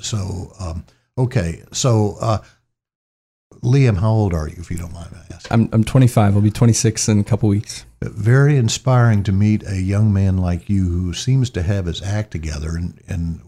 so 0.00 0.52
um, 0.60 0.84
okay, 1.16 1.62
so 1.72 2.16
uh, 2.20 2.38
Liam, 3.62 3.98
how 3.98 4.10
old 4.10 4.34
are 4.34 4.48
you, 4.48 4.56
if 4.58 4.70
you 4.70 4.76
don't 4.76 4.92
mind 4.92 5.12
me 5.12 5.18
asking? 5.32 5.52
I'm 5.52 5.68
I'm 5.72 5.84
25. 5.84 6.34
I'll 6.34 6.40
be 6.40 6.50
26 6.50 7.08
in 7.08 7.18
a 7.18 7.24
couple 7.24 7.48
weeks. 7.48 7.84
Very 8.00 8.56
inspiring 8.56 9.22
to 9.24 9.32
meet 9.32 9.66
a 9.66 9.80
young 9.80 10.12
man 10.12 10.38
like 10.38 10.68
you 10.68 10.88
who 10.88 11.12
seems 11.12 11.50
to 11.50 11.62
have 11.62 11.86
his 11.86 12.00
act 12.02 12.30
together 12.30 12.76
and, 12.76 13.00
and 13.08 13.40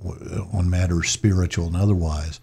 on 0.53 0.69
matters 0.69 1.11
spiritual 1.11 1.67
and 1.67 1.77
otherwise 1.77 2.41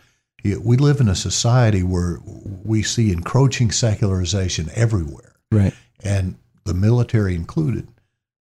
we 0.55 0.77
live 0.77 0.99
in 0.99 1.09
a 1.09 1.15
society 1.15 1.83
where 1.83 2.19
we 2.63 2.83
see 2.83 3.11
encroaching 3.11 3.71
secularization 3.71 4.69
everywhere, 4.73 5.33
right? 5.51 5.73
And 6.03 6.37
the 6.65 6.73
military 6.73 7.35
included. 7.35 7.87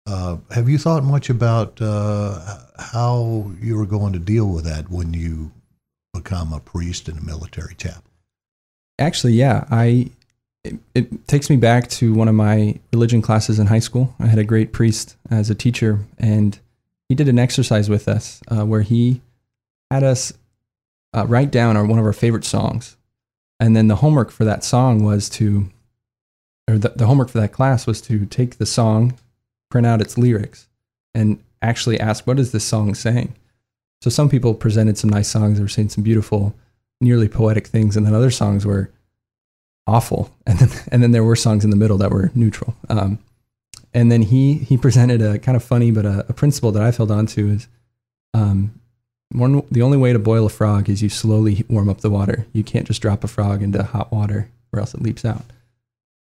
Uh, 0.06 0.38
have 0.51 0.69
you 0.69 0.77
thought 0.77 1.03
much 1.03 1.30
about 1.30 1.82
uh, 1.82 2.60
how 2.77 3.51
you 3.60 3.80
are 3.80 3.86
going 3.86 4.13
to 4.13 4.19
deal 4.19 4.47
with 4.47 4.65
that 4.65 4.89
when 4.89 5.13
you 5.13 5.51
become 6.13 6.53
a 6.53 6.60
priest 6.60 7.10
in 7.10 7.17
a 7.17 7.21
military 7.21 7.75
chapel? 7.75 8.03
Actually, 8.99 9.33
yeah, 9.33 9.65
I. 9.69 10.10
It, 10.63 10.79
it 10.93 11.27
takes 11.27 11.49
me 11.49 11.55
back 11.55 11.88
to 11.91 12.13
one 12.13 12.27
of 12.27 12.36
my 12.36 12.77
religion 12.91 13.21
classes 13.21 13.57
in 13.57 13.67
high 13.67 13.79
school. 13.79 14.13
I 14.19 14.25
had 14.25 14.39
a 14.39 14.43
great 14.43 14.73
priest 14.73 15.15
as 15.29 15.49
a 15.49 15.55
teacher, 15.55 15.99
and 16.17 16.60
he 17.07 17.15
did 17.15 17.29
an 17.29 17.39
exercise 17.39 17.89
with 17.89 18.10
us 18.10 18.41
uh, 18.49 18.65
where 18.65 18.81
he 18.81 19.21
had 19.89 20.03
us 20.03 20.33
uh, 21.15 21.25
write 21.25 21.51
down 21.51 21.77
our, 21.77 21.86
one 21.86 21.99
of 21.99 22.05
our 22.05 22.12
favorite 22.12 22.43
songs. 22.43 22.97
And 23.60 23.75
then 23.75 23.88
the 23.88 23.97
homework 23.97 24.29
for 24.29 24.43
that 24.43 24.63
song 24.63 25.03
was 25.03 25.29
to, 25.29 25.69
or 26.69 26.77
the, 26.77 26.89
the 26.89 27.07
homework 27.07 27.29
for 27.29 27.39
that 27.39 27.53
class 27.53 27.88
was 27.88 28.01
to 28.01 28.25
take 28.25 28.57
the 28.57 28.65
song, 28.65 29.17
print 29.71 29.88
out 29.88 30.01
its 30.01 30.17
lyrics, 30.17 30.67
and 31.13 31.41
actually 31.62 31.99
ask, 31.99 32.27
what 32.27 32.39
is 32.39 32.51
this 32.51 32.65
song 32.65 32.93
saying? 32.93 33.33
So 34.01 34.10
some 34.10 34.29
people 34.29 34.53
presented 34.53 34.97
some 34.97 35.10
nice 35.10 35.29
songs, 35.29 35.57
they 35.57 35.63
were 35.63 35.69
saying 35.69 35.89
some 35.89 36.03
beautiful, 36.03 36.53
nearly 37.01 37.27
poetic 37.27 37.67
things, 37.67 37.95
and 37.95 38.05
then 38.05 38.13
other 38.13 38.31
songs 38.31 38.65
were 38.65 38.91
awful. 39.86 40.31
And 40.47 40.60
then, 40.60 40.69
and 40.91 41.03
then 41.03 41.12
there 41.12 41.25
were 41.25 41.36
songs 41.36 41.65
in 41.65 41.71
the 41.71 41.75
middle 41.75 41.97
that 41.97 42.10
were 42.10 42.31
neutral. 42.33 42.75
Um, 42.88 43.19
and 43.93 44.10
then 44.12 44.21
he, 44.21 44.53
he 44.53 44.77
presented 44.77 45.21
a 45.21 45.39
kind 45.39 45.55
of 45.55 45.63
funny, 45.63 45.91
but 45.91 46.05
a, 46.05 46.25
a 46.29 46.33
principle 46.33 46.71
that 46.71 46.81
I've 46.81 46.95
held 46.95 47.12
on 47.12 47.25
to 47.27 47.49
is 47.49 47.67
um, 48.33 48.79
one, 49.31 49.63
the 49.69 49.81
only 49.81 49.97
way 49.97 50.13
to 50.13 50.19
boil 50.19 50.45
a 50.45 50.49
frog 50.49 50.89
is 50.89 51.03
you 51.03 51.10
slowly 51.10 51.65
warm 51.67 51.89
up 51.89 52.01
the 52.01 52.10
water. 52.10 52.45
You 52.53 52.63
can't 52.63 52.88
just 52.88 53.01
drop 53.01 53.23
a 53.23 53.27
frog 53.27 53.62
into 53.62 53.83
hot 53.83 54.12
water 54.12 54.49
or 54.71 54.79
else 54.79 54.93
it 54.93 55.01
leaps 55.01 55.25
out. 55.25 55.43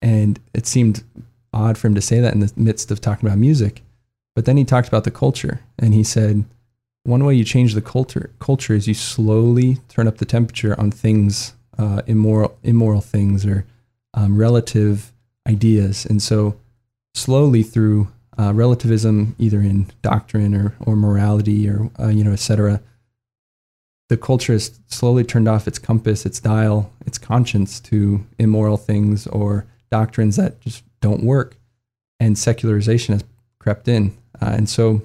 And 0.01 0.39
it 0.53 0.65
seemed 0.65 1.03
odd 1.53 1.77
for 1.77 1.87
him 1.87 1.95
to 1.95 2.01
say 2.01 2.19
that 2.19 2.33
in 2.33 2.39
the 2.39 2.51
midst 2.55 2.91
of 2.91 2.99
talking 2.99 3.27
about 3.27 3.37
music. 3.37 3.83
But 4.35 4.45
then 4.45 4.57
he 4.57 4.65
talked 4.65 4.87
about 4.87 5.03
the 5.03 5.11
culture 5.11 5.61
and 5.77 5.93
he 5.93 6.03
said, 6.03 6.45
one 7.05 7.23
way 7.23 7.35
you 7.35 7.45
change 7.45 7.75
the 7.75 7.81
culture 7.81 8.31
culture 8.39 8.73
is 8.73 8.87
you 8.87 8.93
slowly 8.93 9.77
turn 9.89 10.07
up 10.07 10.17
the 10.17 10.25
temperature 10.25 10.77
on 10.79 10.91
things, 10.91 11.53
uh, 11.77 12.01
immoral 12.07 12.57
immoral 12.63 13.01
things 13.01 13.45
or 13.45 13.65
um, 14.15 14.37
relative 14.37 15.13
ideas, 15.47 16.05
and 16.05 16.21
so 16.21 16.59
slowly 17.13 17.63
through 17.63 18.07
uh, 18.39 18.53
relativism, 18.53 19.35
either 19.37 19.59
in 19.61 19.87
doctrine 20.01 20.55
or 20.55 20.75
or 20.79 20.95
morality 20.95 21.69
or 21.69 21.91
uh, 21.99 22.07
you 22.07 22.23
know, 22.23 22.33
etc. 22.33 22.81
The 24.09 24.17
culture 24.17 24.53
has 24.53 24.79
slowly 24.87 25.23
turned 25.23 25.47
off 25.47 25.67
its 25.67 25.79
compass, 25.79 26.25
its 26.25 26.39
dial, 26.39 26.91
its 27.05 27.17
conscience 27.17 27.79
to 27.81 28.23
immoral 28.37 28.77
things 28.77 29.25
or 29.27 29.65
doctrines 29.91 30.35
that 30.35 30.59
just 30.61 30.83
don't 31.01 31.23
work, 31.23 31.57
and 32.19 32.35
secularization 32.35 33.13
has 33.13 33.23
crept 33.59 33.87
in, 33.87 34.15
uh, 34.41 34.53
and 34.57 34.67
so 34.67 35.03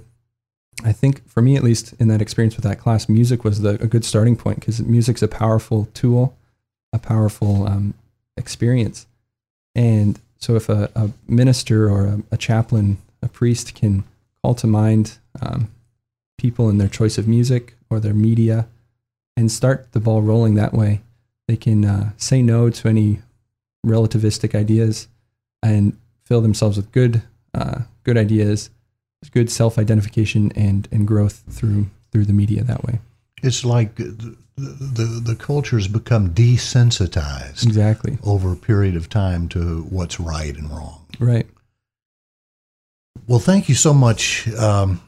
I 0.84 0.92
think 0.92 1.28
for 1.28 1.42
me, 1.42 1.56
at 1.56 1.62
least 1.62 1.94
in 1.98 2.08
that 2.08 2.22
experience 2.22 2.56
with 2.56 2.64
that 2.64 2.78
class, 2.78 3.08
music 3.08 3.44
was 3.44 3.60
the, 3.60 3.70
a 3.82 3.86
good 3.86 4.04
starting 4.04 4.36
point 4.36 4.60
because 4.60 4.80
music's 4.80 5.22
a 5.22 5.28
powerful 5.28 5.88
tool, 5.94 6.36
a 6.92 6.98
powerful 6.98 7.66
um, 7.66 7.94
experience. 8.36 9.06
And 9.74 10.18
so 10.38 10.56
if 10.56 10.68
a, 10.68 10.90
a 10.94 11.10
minister 11.28 11.90
or 11.90 12.06
a, 12.06 12.22
a, 12.32 12.36
chaplain, 12.36 12.98
a 13.22 13.28
priest 13.28 13.74
can 13.74 14.04
call 14.42 14.54
to 14.56 14.66
mind 14.66 15.18
um, 15.40 15.68
people 16.38 16.68
in 16.68 16.78
their 16.78 16.88
choice 16.88 17.18
of 17.18 17.28
music 17.28 17.74
or 17.90 18.00
their 18.00 18.14
media 18.14 18.66
and 19.36 19.52
start 19.52 19.92
the 19.92 20.00
ball 20.00 20.22
rolling 20.22 20.54
that 20.54 20.72
way, 20.72 21.02
they 21.46 21.56
can 21.56 21.84
uh, 21.84 22.10
say 22.16 22.42
no 22.42 22.70
to 22.70 22.88
any 22.88 23.20
relativistic 23.86 24.54
ideas 24.54 25.08
and 25.62 25.96
fill 26.24 26.40
themselves 26.40 26.76
with 26.76 26.90
good, 26.92 27.22
uh, 27.54 27.80
good 28.04 28.16
ideas 28.16 28.70
good 29.28 29.50
self 29.50 29.78
identification 29.78 30.50
and 30.52 30.88
and 30.90 31.06
growth 31.06 31.42
through 31.50 31.88
through 32.10 32.24
the 32.24 32.32
media 32.32 32.64
that 32.64 32.84
way. 32.84 33.00
It's 33.42 33.64
like 33.64 33.96
the 33.96 34.36
the, 34.56 35.22
the 35.24 35.36
culture's 35.36 35.88
become 35.88 36.34
desensitized 36.34 37.64
exactly 37.64 38.18
over 38.22 38.52
a 38.52 38.56
period 38.56 38.96
of 38.96 39.08
time 39.08 39.48
to 39.50 39.82
what's 39.90 40.20
right 40.20 40.54
and 40.56 40.70
wrong. 40.70 41.06
Right. 41.18 41.46
Well, 43.26 43.38
thank 43.38 43.68
you 43.68 43.74
so 43.74 43.94
much, 43.94 44.48
um, 44.54 45.00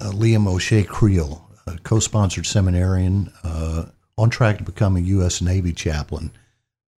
uh, 0.00 0.10
Liam 0.10 0.46
O'Shea 0.46 0.82
Creel, 0.82 1.48
co-sponsored 1.82 2.46
seminarian, 2.46 3.32
uh, 3.44 3.86
on 4.16 4.30
track 4.30 4.58
to 4.58 4.64
become 4.64 4.96
a 4.96 5.00
U.S. 5.00 5.40
Navy 5.40 5.72
chaplain. 5.72 6.32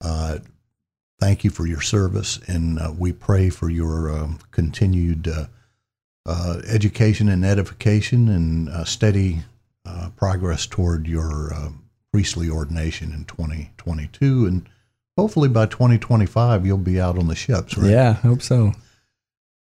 Uh, 0.01 0.39
thank 1.19 1.43
you 1.43 1.49
for 1.49 1.65
your 1.65 1.81
service, 1.81 2.39
and 2.47 2.79
uh, 2.79 2.93
we 2.97 3.11
pray 3.11 3.49
for 3.49 3.69
your 3.69 4.11
um, 4.11 4.39
continued 4.51 5.27
uh, 6.29 6.61
education 6.67 7.27
and 7.27 7.43
edification 7.43 8.29
and 8.29 8.69
uh, 8.69 8.85
steady 8.85 9.39
uh, 9.85 10.09
progress 10.15 10.67
toward 10.67 11.07
your 11.07 11.53
uh, 11.53 11.69
priestly 12.13 12.49
ordination 12.49 13.11
in 13.11 13.25
2022. 13.25 14.45
And 14.45 14.69
hopefully 15.17 15.49
by 15.49 15.65
2025, 15.65 16.65
you'll 16.65 16.77
be 16.77 17.01
out 17.01 17.17
on 17.17 17.27
the 17.27 17.35
ships, 17.35 17.77
right? 17.77 17.89
Yeah, 17.89 18.13
hope 18.13 18.41
so. 18.41 18.73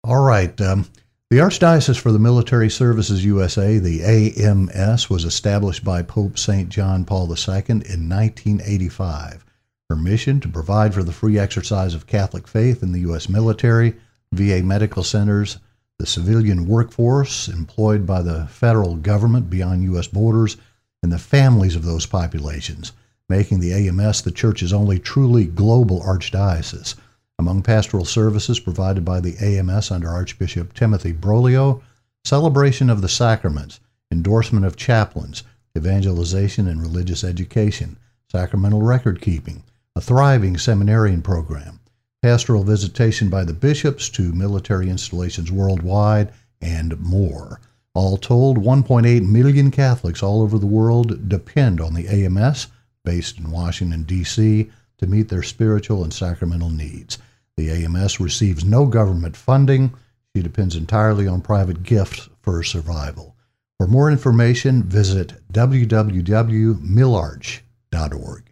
All 0.04 0.22
right. 0.22 0.58
Um, 0.60 0.86
the 1.30 1.38
Archdiocese 1.38 1.98
for 1.98 2.12
the 2.12 2.18
Military 2.18 2.68
Services 2.68 3.24
USA, 3.24 3.78
the 3.78 4.02
AMS, 4.02 5.08
was 5.08 5.24
established 5.24 5.84
by 5.84 6.02
Pope 6.02 6.38
St. 6.38 6.68
John 6.68 7.04
Paul 7.04 7.22
II 7.28 7.54
in 7.68 8.08
1985. 8.08 9.46
Her 9.88 9.96
mission 9.96 10.40
to 10.40 10.48
provide 10.48 10.92
for 10.92 11.02
the 11.02 11.12
free 11.12 11.38
exercise 11.38 11.94
of 11.94 12.06
Catholic 12.06 12.46
faith 12.46 12.82
in 12.82 12.92
the 12.92 13.00
U.S. 13.00 13.28
military, 13.28 13.94
VA 14.32 14.62
medical 14.62 15.02
centers, 15.02 15.58
the 16.00 16.06
civilian 16.06 16.66
workforce 16.66 17.46
employed 17.46 18.06
by 18.06 18.22
the 18.22 18.46
federal 18.46 18.96
government 18.96 19.50
beyond 19.50 19.82
U.S. 19.82 20.08
borders, 20.08 20.56
and 21.02 21.12
the 21.12 21.18
families 21.18 21.76
of 21.76 21.84
those 21.84 22.06
populations, 22.06 22.92
making 23.28 23.60
the 23.60 23.74
AMS 23.74 24.22
the 24.22 24.30
Church's 24.30 24.72
only 24.72 24.98
truly 24.98 25.44
global 25.44 26.00
archdiocese. 26.00 26.94
Among 27.38 27.60
pastoral 27.60 28.06
services 28.06 28.58
provided 28.58 29.04
by 29.04 29.20
the 29.20 29.36
AMS 29.36 29.90
under 29.90 30.08
Archbishop 30.08 30.72
Timothy 30.72 31.12
Broglio, 31.12 31.82
celebration 32.24 32.88
of 32.88 33.02
the 33.02 33.08
sacraments, 33.08 33.78
endorsement 34.10 34.64
of 34.64 34.76
chaplains, 34.76 35.42
evangelization 35.76 36.66
and 36.66 36.80
religious 36.80 37.22
education, 37.22 37.98
sacramental 38.32 38.80
record 38.80 39.20
keeping, 39.20 39.64
a 39.94 40.00
thriving 40.00 40.56
seminarian 40.56 41.20
program, 41.20 41.79
pastoral 42.22 42.64
visitation 42.64 43.30
by 43.30 43.44
the 43.44 43.52
bishops 43.52 44.08
to 44.10 44.32
military 44.32 44.90
installations 44.90 45.50
worldwide, 45.50 46.32
and 46.60 46.98
more. 47.00 47.60
All 47.94 48.16
told, 48.16 48.58
1.8 48.58 49.26
million 49.26 49.70
Catholics 49.70 50.22
all 50.22 50.42
over 50.42 50.58
the 50.58 50.66
world 50.66 51.28
depend 51.28 51.80
on 51.80 51.94
the 51.94 52.08
AMS, 52.08 52.68
based 53.04 53.38
in 53.38 53.50
Washington, 53.50 54.04
D.C., 54.04 54.70
to 54.98 55.06
meet 55.06 55.28
their 55.28 55.42
spiritual 55.42 56.04
and 56.04 56.12
sacramental 56.12 56.68
needs. 56.68 57.18
The 57.56 57.70
AMS 57.70 58.20
receives 58.20 58.64
no 58.64 58.86
government 58.86 59.36
funding. 59.36 59.94
She 60.36 60.42
depends 60.42 60.76
entirely 60.76 61.26
on 61.26 61.40
private 61.40 61.82
gifts 61.82 62.28
for 62.42 62.62
survival. 62.62 63.34
For 63.78 63.86
more 63.86 64.10
information, 64.10 64.82
visit 64.82 65.32
www.milarch.org. 65.52 68.49